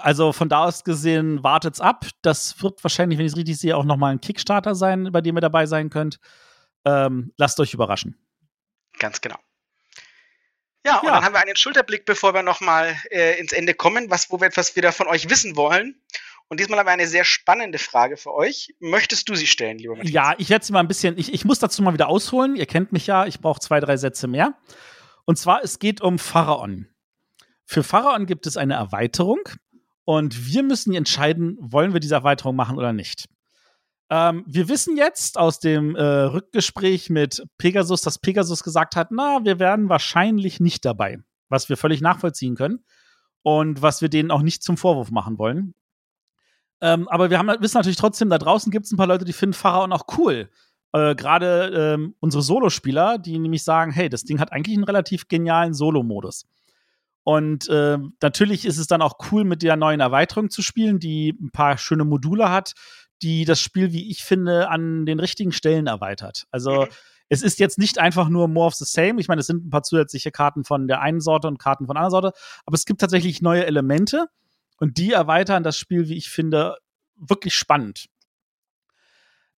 Also 0.00 0.32
von 0.32 0.48
da 0.48 0.64
aus 0.64 0.84
gesehen, 0.84 1.42
wartet's 1.42 1.80
ab. 1.80 2.06
Das 2.22 2.62
wird 2.62 2.82
wahrscheinlich, 2.84 3.18
wenn 3.18 3.26
ich 3.26 3.32
es 3.32 3.38
richtig 3.38 3.58
sehe, 3.58 3.76
auch 3.76 3.84
nochmal 3.84 4.12
ein 4.12 4.20
Kickstarter 4.20 4.74
sein, 4.74 5.10
bei 5.12 5.20
dem 5.20 5.36
ihr 5.36 5.40
dabei 5.40 5.66
sein 5.66 5.90
könnt. 5.90 6.18
Ähm, 6.84 7.32
lasst 7.36 7.60
euch 7.60 7.74
überraschen. 7.74 8.18
Ganz 8.98 9.20
genau. 9.20 9.36
Ja, 10.84 10.98
und 10.98 11.06
ja. 11.06 11.14
dann 11.14 11.24
haben 11.24 11.34
wir 11.34 11.40
einen 11.40 11.56
Schulterblick, 11.56 12.04
bevor 12.04 12.34
wir 12.34 12.42
nochmal 12.42 12.96
äh, 13.10 13.38
ins 13.38 13.52
Ende 13.52 13.74
kommen, 13.74 14.10
was, 14.10 14.30
wo 14.30 14.40
wir 14.40 14.48
etwas 14.48 14.74
wieder 14.74 14.92
von 14.92 15.06
euch 15.06 15.30
wissen 15.30 15.54
wollen. 15.56 16.00
Und 16.52 16.60
diesmal 16.60 16.78
haben 16.78 16.86
wir 16.86 16.92
eine 16.92 17.06
sehr 17.06 17.24
spannende 17.24 17.78
Frage 17.78 18.18
für 18.18 18.34
euch. 18.34 18.74
Möchtest 18.78 19.26
du 19.26 19.34
sie 19.34 19.46
stellen, 19.46 19.78
lieber 19.78 19.96
Matthias? 19.96 20.12
Ja, 20.12 20.34
ich 20.36 20.50
werde 20.50 20.62
sie 20.62 20.74
mal 20.74 20.80
ein 20.80 20.86
bisschen, 20.86 21.16
ich, 21.16 21.32
ich 21.32 21.46
muss 21.46 21.60
dazu 21.60 21.82
mal 21.82 21.94
wieder 21.94 22.10
ausholen. 22.10 22.56
Ihr 22.56 22.66
kennt 22.66 22.92
mich 22.92 23.06
ja, 23.06 23.24
ich 23.24 23.40
brauche 23.40 23.58
zwei, 23.58 23.80
drei 23.80 23.96
Sätze 23.96 24.28
mehr. 24.28 24.52
Und 25.24 25.38
zwar, 25.38 25.64
es 25.64 25.78
geht 25.78 26.02
um 26.02 26.18
Pharaon. 26.18 26.88
Für 27.64 27.82
Pharaon 27.82 28.26
gibt 28.26 28.46
es 28.46 28.58
eine 28.58 28.74
Erweiterung 28.74 29.38
und 30.04 30.46
wir 30.46 30.62
müssen 30.62 30.92
entscheiden, 30.92 31.56
wollen 31.58 31.94
wir 31.94 32.00
diese 32.00 32.16
Erweiterung 32.16 32.54
machen 32.54 32.76
oder 32.76 32.92
nicht. 32.92 33.30
Ähm, 34.10 34.44
wir 34.46 34.68
wissen 34.68 34.98
jetzt 34.98 35.38
aus 35.38 35.58
dem 35.58 35.96
äh, 35.96 36.02
Rückgespräch 36.02 37.08
mit 37.08 37.42
Pegasus, 37.56 38.02
dass 38.02 38.18
Pegasus 38.18 38.62
gesagt 38.62 38.94
hat, 38.94 39.08
na, 39.10 39.42
wir 39.42 39.58
werden 39.58 39.88
wahrscheinlich 39.88 40.60
nicht 40.60 40.84
dabei, 40.84 41.16
was 41.48 41.70
wir 41.70 41.78
völlig 41.78 42.02
nachvollziehen 42.02 42.56
können 42.56 42.84
und 43.40 43.80
was 43.80 44.02
wir 44.02 44.10
denen 44.10 44.30
auch 44.30 44.42
nicht 44.42 44.62
zum 44.62 44.76
Vorwurf 44.76 45.10
machen 45.10 45.38
wollen. 45.38 45.72
Ähm, 46.82 47.08
aber 47.08 47.30
wir 47.30 47.38
haben, 47.38 47.48
wissen 47.60 47.78
natürlich 47.78 47.96
trotzdem, 47.96 48.28
da 48.28 48.38
draußen 48.38 48.72
gibt 48.72 48.86
es 48.86 48.92
ein 48.92 48.96
paar 48.96 49.06
Leute, 49.06 49.24
die 49.24 49.32
finden 49.32 49.54
Pharaon 49.54 49.92
auch 49.92 50.04
cool. 50.18 50.50
Äh, 50.92 51.14
Gerade 51.14 51.94
ähm, 51.94 52.16
unsere 52.18 52.42
Solospieler, 52.42 53.18
die 53.18 53.38
nämlich 53.38 53.62
sagen, 53.62 53.92
hey, 53.92 54.08
das 54.08 54.24
Ding 54.24 54.40
hat 54.40 54.52
eigentlich 54.52 54.76
einen 54.76 54.84
relativ 54.84 55.28
genialen 55.28 55.74
Solo-Modus. 55.74 56.44
Und 57.22 57.68
äh, 57.68 57.98
natürlich 58.20 58.66
ist 58.66 58.78
es 58.78 58.88
dann 58.88 59.00
auch 59.00 59.14
cool, 59.30 59.44
mit 59.44 59.62
der 59.62 59.76
neuen 59.76 60.00
Erweiterung 60.00 60.50
zu 60.50 60.60
spielen, 60.60 60.98
die 60.98 61.36
ein 61.40 61.52
paar 61.52 61.78
schöne 61.78 62.04
Module 62.04 62.50
hat, 62.50 62.72
die 63.22 63.44
das 63.44 63.60
Spiel, 63.60 63.92
wie 63.92 64.10
ich 64.10 64.24
finde, 64.24 64.68
an 64.68 65.06
den 65.06 65.20
richtigen 65.20 65.52
Stellen 65.52 65.86
erweitert. 65.86 66.48
Also 66.50 66.82
mhm. 66.82 66.88
es 67.28 67.42
ist 67.42 67.60
jetzt 67.60 67.78
nicht 67.78 68.00
einfach 68.00 68.28
nur 68.28 68.48
more 68.48 68.66
of 68.66 68.74
the 68.74 68.84
same. 68.84 69.20
Ich 69.20 69.28
meine, 69.28 69.40
es 69.40 69.46
sind 69.46 69.64
ein 69.64 69.70
paar 69.70 69.84
zusätzliche 69.84 70.32
Karten 70.32 70.64
von 70.64 70.88
der 70.88 71.00
einen 71.00 71.20
Sorte 71.20 71.46
und 71.46 71.58
Karten 71.58 71.86
von 71.86 71.94
der 71.94 72.02
anderen 72.02 72.22
Sorte, 72.22 72.38
aber 72.66 72.74
es 72.74 72.86
gibt 72.86 73.00
tatsächlich 73.00 73.40
neue 73.40 73.64
Elemente 73.64 74.26
und 74.82 74.98
die 74.98 75.12
erweitern 75.12 75.62
das 75.62 75.78
Spiel, 75.78 76.08
wie 76.08 76.16
ich 76.16 76.28
finde, 76.28 76.76
wirklich 77.14 77.54
spannend. 77.54 78.06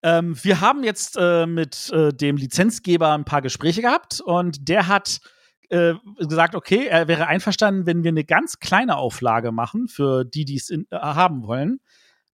Ähm, 0.02 0.36
wir 0.44 0.60
haben 0.60 0.84
jetzt 0.84 1.16
äh, 1.18 1.46
mit 1.46 1.90
äh, 1.94 2.12
dem 2.12 2.36
Lizenzgeber 2.36 3.14
ein 3.14 3.24
paar 3.24 3.40
Gespräche 3.40 3.80
gehabt 3.80 4.20
und 4.20 4.68
der 4.68 4.86
hat 4.86 5.20
äh, 5.70 5.94
gesagt, 6.18 6.54
okay, 6.54 6.88
er 6.88 7.08
wäre 7.08 7.26
einverstanden, 7.26 7.86
wenn 7.86 8.04
wir 8.04 8.10
eine 8.10 8.26
ganz 8.26 8.58
kleine 8.58 8.98
Auflage 8.98 9.50
machen 9.50 9.88
für 9.88 10.26
die, 10.26 10.44
die 10.44 10.56
es 10.56 10.68
äh, 10.68 10.84
haben 10.92 11.46
wollen. 11.46 11.80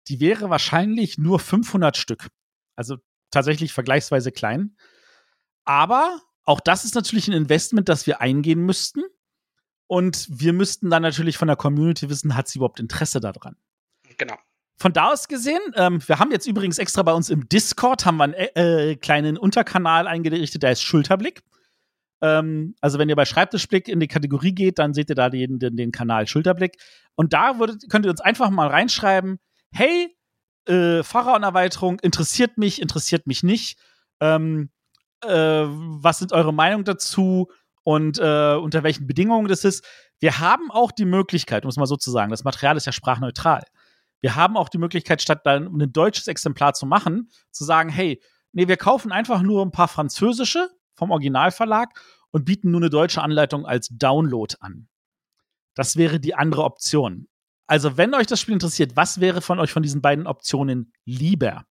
Die 0.08 0.18
wäre 0.18 0.50
wahrscheinlich 0.50 1.16
nur 1.16 1.38
500 1.38 1.96
Stück. 1.96 2.26
Also 2.74 2.96
tatsächlich 3.30 3.72
vergleichsweise 3.72 4.32
klein. 4.32 4.74
Aber 5.64 6.20
auch 6.42 6.58
das 6.58 6.84
ist 6.84 6.96
natürlich 6.96 7.28
ein 7.28 7.34
Investment, 7.34 7.88
das 7.88 8.08
wir 8.08 8.20
eingehen 8.20 8.66
müssten. 8.66 9.02
Und 9.90 10.28
wir 10.30 10.52
müssten 10.52 10.88
dann 10.88 11.02
natürlich 11.02 11.36
von 11.36 11.48
der 11.48 11.56
Community 11.56 12.08
wissen, 12.08 12.36
hat 12.36 12.46
sie 12.46 12.60
überhaupt 12.60 12.78
Interesse 12.78 13.18
daran? 13.18 13.56
Genau. 14.18 14.36
Von 14.76 14.92
da 14.92 15.10
aus 15.10 15.26
gesehen, 15.26 15.58
ähm, 15.74 16.00
wir 16.06 16.20
haben 16.20 16.30
jetzt 16.30 16.46
übrigens 16.46 16.78
extra 16.78 17.02
bei 17.02 17.12
uns 17.12 17.28
im 17.28 17.48
Discord 17.48 18.06
haben 18.06 18.18
wir 18.18 18.24
einen 18.24 18.34
äh, 18.34 18.92
äh 18.92 18.96
kleinen 18.96 19.36
Unterkanal 19.36 20.06
eingerichtet, 20.06 20.62
der 20.62 20.70
ist 20.70 20.82
Schulterblick. 20.82 21.42
Ähm, 22.22 22.76
also 22.80 23.00
wenn 23.00 23.08
ihr 23.08 23.16
bei 23.16 23.24
Schreibtischblick 23.24 23.88
in 23.88 23.98
die 23.98 24.06
Kategorie 24.06 24.54
geht, 24.54 24.78
dann 24.78 24.94
seht 24.94 25.08
ihr 25.08 25.16
da 25.16 25.28
den, 25.28 25.58
den, 25.58 25.74
den 25.74 25.90
Kanal 25.90 26.28
Schulterblick. 26.28 26.76
Und 27.16 27.32
da 27.32 27.58
würdet, 27.58 27.90
könnt 27.90 28.06
ihr 28.06 28.12
uns 28.12 28.20
einfach 28.20 28.50
mal 28.50 28.68
reinschreiben, 28.68 29.40
hey, 29.72 30.16
äh, 30.68 31.02
Pharaon-Erweiterung 31.02 31.98
interessiert 31.98 32.58
mich, 32.58 32.80
interessiert 32.80 33.26
mich 33.26 33.42
nicht. 33.42 33.76
Ähm, 34.20 34.70
äh, 35.24 35.64
was 35.66 36.20
sind 36.20 36.32
eure 36.32 36.54
Meinungen 36.54 36.84
dazu 36.84 37.48
und 37.82 38.18
äh, 38.18 38.54
unter 38.54 38.82
welchen 38.82 39.06
Bedingungen 39.06 39.48
das 39.48 39.64
ist? 39.64 39.84
Wir 40.18 40.38
haben 40.38 40.70
auch 40.70 40.92
die 40.92 41.04
Möglichkeit, 41.04 41.64
um 41.64 41.70
es 41.70 41.76
mal 41.76 41.86
so 41.86 41.96
zu 41.96 42.10
sagen, 42.10 42.30
das 42.30 42.44
Material 42.44 42.76
ist 42.76 42.86
ja 42.86 42.92
sprachneutral. 42.92 43.62
Wir 44.20 44.36
haben 44.36 44.56
auch 44.56 44.68
die 44.68 44.78
Möglichkeit, 44.78 45.22
statt 45.22 45.40
dann 45.44 45.66
ein 45.66 45.92
deutsches 45.92 46.26
Exemplar 46.26 46.74
zu 46.74 46.86
machen, 46.86 47.30
zu 47.50 47.64
sagen, 47.64 47.88
hey, 47.88 48.22
nee, 48.52 48.68
wir 48.68 48.76
kaufen 48.76 49.12
einfach 49.12 49.42
nur 49.42 49.64
ein 49.64 49.70
paar 49.70 49.88
französische 49.88 50.68
vom 50.94 51.10
Originalverlag 51.10 51.98
und 52.30 52.44
bieten 52.44 52.70
nur 52.70 52.80
eine 52.80 52.90
deutsche 52.90 53.22
Anleitung 53.22 53.64
als 53.66 53.88
Download 53.90 54.54
an. 54.60 54.88
Das 55.74 55.96
wäre 55.96 56.20
die 56.20 56.34
andere 56.34 56.64
Option. 56.64 57.28
Also, 57.66 57.96
wenn 57.96 58.14
euch 58.14 58.26
das 58.26 58.40
Spiel 58.40 58.54
interessiert, 58.54 58.96
was 58.96 59.20
wäre 59.20 59.40
von 59.40 59.60
euch 59.60 59.72
von 59.72 59.82
diesen 59.82 60.02
beiden 60.02 60.26
Optionen 60.26 60.92
lieber? 61.04 61.64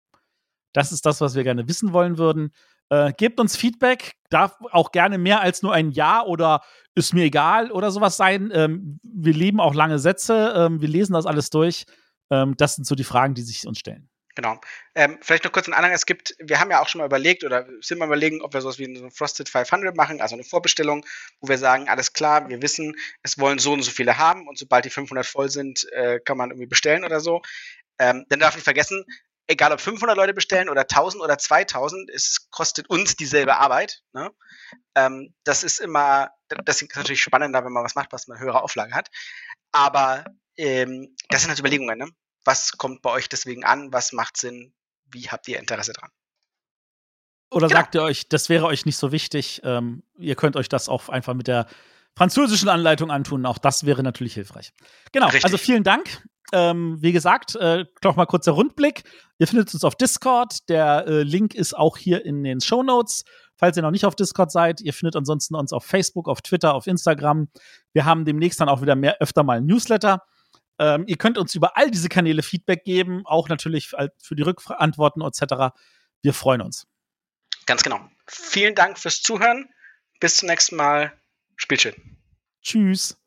Das 0.72 0.92
ist 0.92 1.04
das, 1.04 1.20
was 1.20 1.34
wir 1.34 1.42
gerne 1.42 1.68
wissen 1.68 1.92
wollen 1.92 2.18
würden. 2.18 2.52
Äh, 2.90 3.12
gebt 3.16 3.38
uns 3.38 3.56
Feedback, 3.56 4.14
darf 4.30 4.56
auch 4.72 4.92
gerne 4.92 5.18
mehr 5.18 5.40
als 5.40 5.62
nur 5.62 5.74
ein 5.74 5.90
Ja 5.90 6.22
oder 6.22 6.62
ist 6.94 7.14
mir 7.14 7.24
egal 7.24 7.70
oder 7.70 7.90
sowas 7.90 8.16
sein. 8.16 8.50
Ähm, 8.52 8.98
wir 9.02 9.34
lieben 9.34 9.60
auch 9.60 9.74
lange 9.74 9.98
Sätze, 9.98 10.54
ähm, 10.56 10.80
wir 10.80 10.88
lesen 10.88 11.12
das 11.12 11.26
alles 11.26 11.50
durch. 11.50 11.84
Ähm, 12.30 12.54
das 12.56 12.76
sind 12.76 12.86
so 12.86 12.94
die 12.94 13.04
Fragen, 13.04 13.34
die 13.34 13.42
sich 13.42 13.66
uns 13.66 13.78
stellen. 13.78 14.08
Genau. 14.38 14.60
Ähm, 14.94 15.18
vielleicht 15.20 15.42
noch 15.42 15.50
kurz 15.50 15.66
einen 15.66 15.74
Anhang. 15.74 15.90
Es 15.90 16.06
gibt, 16.06 16.32
wir 16.38 16.60
haben 16.60 16.70
ja 16.70 16.80
auch 16.80 16.86
schon 16.86 17.00
mal 17.00 17.06
überlegt 17.06 17.42
oder 17.42 17.66
sind 17.80 17.98
mal 17.98 18.06
überlegen, 18.06 18.40
ob 18.40 18.54
wir 18.54 18.60
sowas 18.60 18.78
wie 18.78 18.84
eine 18.84 19.10
Frosted 19.10 19.48
500 19.48 19.96
machen, 19.96 20.20
also 20.20 20.36
eine 20.36 20.44
Vorbestellung, 20.44 21.04
wo 21.40 21.48
wir 21.48 21.58
sagen, 21.58 21.88
alles 21.88 22.12
klar, 22.12 22.48
wir 22.48 22.62
wissen, 22.62 22.94
es 23.24 23.38
wollen 23.40 23.58
so 23.58 23.72
und 23.72 23.82
so 23.82 23.90
viele 23.90 24.16
haben 24.16 24.46
und 24.46 24.56
sobald 24.56 24.84
die 24.84 24.90
500 24.90 25.26
voll 25.26 25.50
sind, 25.50 25.90
äh, 25.90 26.20
kann 26.20 26.36
man 26.36 26.50
irgendwie 26.50 26.68
bestellen 26.68 27.04
oder 27.04 27.18
so. 27.18 27.42
Ähm, 27.98 28.26
dann 28.28 28.38
darf 28.38 28.54
nicht 28.54 28.62
vergessen, 28.62 29.04
egal 29.48 29.72
ob 29.72 29.80
500 29.80 30.16
Leute 30.16 30.34
bestellen 30.34 30.68
oder 30.68 30.82
1000 30.82 31.22
oder 31.22 31.38
2000, 31.38 32.10
es 32.10 32.48
kostet 32.50 32.88
uns 32.88 33.16
dieselbe 33.16 33.56
Arbeit. 33.56 34.02
Ne? 34.12 34.30
Ähm, 34.94 35.34
das 35.44 35.64
ist 35.64 35.80
immer, 35.80 36.30
das 36.48 36.82
ist 36.82 36.94
natürlich 36.94 37.22
spannender, 37.22 37.64
wenn 37.64 37.72
man 37.72 37.84
was 37.84 37.94
macht, 37.94 38.12
was 38.12 38.28
man 38.28 38.38
höhere 38.38 38.62
Auflage 38.62 38.94
hat. 38.94 39.08
Aber 39.72 40.24
ähm, 40.56 41.16
das 41.30 41.40
sind 41.42 41.50
halt 41.50 41.58
Überlegungen. 41.58 41.98
Ne? 41.98 42.08
Was 42.44 42.72
kommt 42.72 43.02
bei 43.02 43.10
euch 43.10 43.28
deswegen 43.28 43.64
an? 43.64 43.92
Was 43.92 44.12
macht 44.12 44.36
Sinn? 44.36 44.74
Wie 45.06 45.28
habt 45.30 45.48
ihr 45.48 45.58
Interesse 45.58 45.94
dran? 45.94 46.10
Oder 47.50 47.68
genau. 47.68 47.80
sagt 47.80 47.94
ihr 47.94 48.02
euch, 48.02 48.28
das 48.28 48.50
wäre 48.50 48.66
euch 48.66 48.84
nicht 48.84 48.98
so 48.98 49.10
wichtig? 49.10 49.62
Ähm, 49.64 50.02
ihr 50.18 50.36
könnt 50.36 50.56
euch 50.56 50.68
das 50.68 50.90
auch 50.90 51.08
einfach 51.08 51.32
mit 51.32 51.46
der 51.46 51.66
französischen 52.18 52.68
Anleitung 52.68 53.10
antun. 53.10 53.46
Auch 53.46 53.58
das 53.58 53.86
wäre 53.86 54.02
natürlich 54.02 54.34
hilfreich. 54.34 54.72
Genau, 55.12 55.26
Richtig. 55.26 55.44
also 55.44 55.56
vielen 55.56 55.84
Dank. 55.84 56.24
Ähm, 56.52 56.98
wie 57.00 57.12
gesagt, 57.12 57.54
äh, 57.56 57.84
noch 58.02 58.16
mal 58.16 58.26
kurzer 58.26 58.52
Rundblick. 58.52 59.04
Ihr 59.38 59.46
findet 59.46 59.72
uns 59.72 59.84
auf 59.84 59.94
Discord. 59.94 60.68
Der 60.68 61.06
äh, 61.06 61.22
Link 61.22 61.54
ist 61.54 61.76
auch 61.76 61.96
hier 61.96 62.24
in 62.24 62.42
den 62.42 62.60
Show 62.60 62.82
Notes. 62.82 63.24
Falls 63.54 63.76
ihr 63.76 63.82
noch 63.82 63.92
nicht 63.92 64.04
auf 64.04 64.16
Discord 64.16 64.50
seid, 64.50 64.80
ihr 64.80 64.92
findet 64.92 65.14
ansonsten 65.14 65.54
uns 65.54 65.72
auf 65.72 65.84
Facebook, 65.84 66.28
auf 66.28 66.42
Twitter, 66.42 66.74
auf 66.74 66.86
Instagram. 66.86 67.48
Wir 67.92 68.04
haben 68.04 68.24
demnächst 68.24 68.60
dann 68.60 68.68
auch 68.68 68.82
wieder 68.82 68.96
mehr 68.96 69.18
öfter 69.20 69.44
mal 69.44 69.60
Newsletter. 69.60 70.22
Ähm, 70.80 71.04
ihr 71.06 71.18
könnt 71.18 71.38
uns 71.38 71.54
über 71.54 71.76
all 71.76 71.90
diese 71.90 72.08
Kanäle 72.08 72.42
Feedback 72.42 72.84
geben, 72.84 73.22
auch 73.26 73.48
natürlich 73.48 73.90
für 73.90 74.34
die 74.34 74.42
Rückantworten 74.42 75.22
etc. 75.22 75.76
Wir 76.22 76.34
freuen 76.34 76.62
uns. 76.62 76.86
Ganz 77.66 77.82
genau. 77.82 78.00
Vielen 78.26 78.74
Dank 78.74 78.98
fürs 78.98 79.22
Zuhören. 79.22 79.68
Bis 80.20 80.36
zum 80.36 80.48
nächsten 80.48 80.76
Mal. 80.76 81.17
Spielt. 81.58 81.94
Tschüss. 82.62 83.20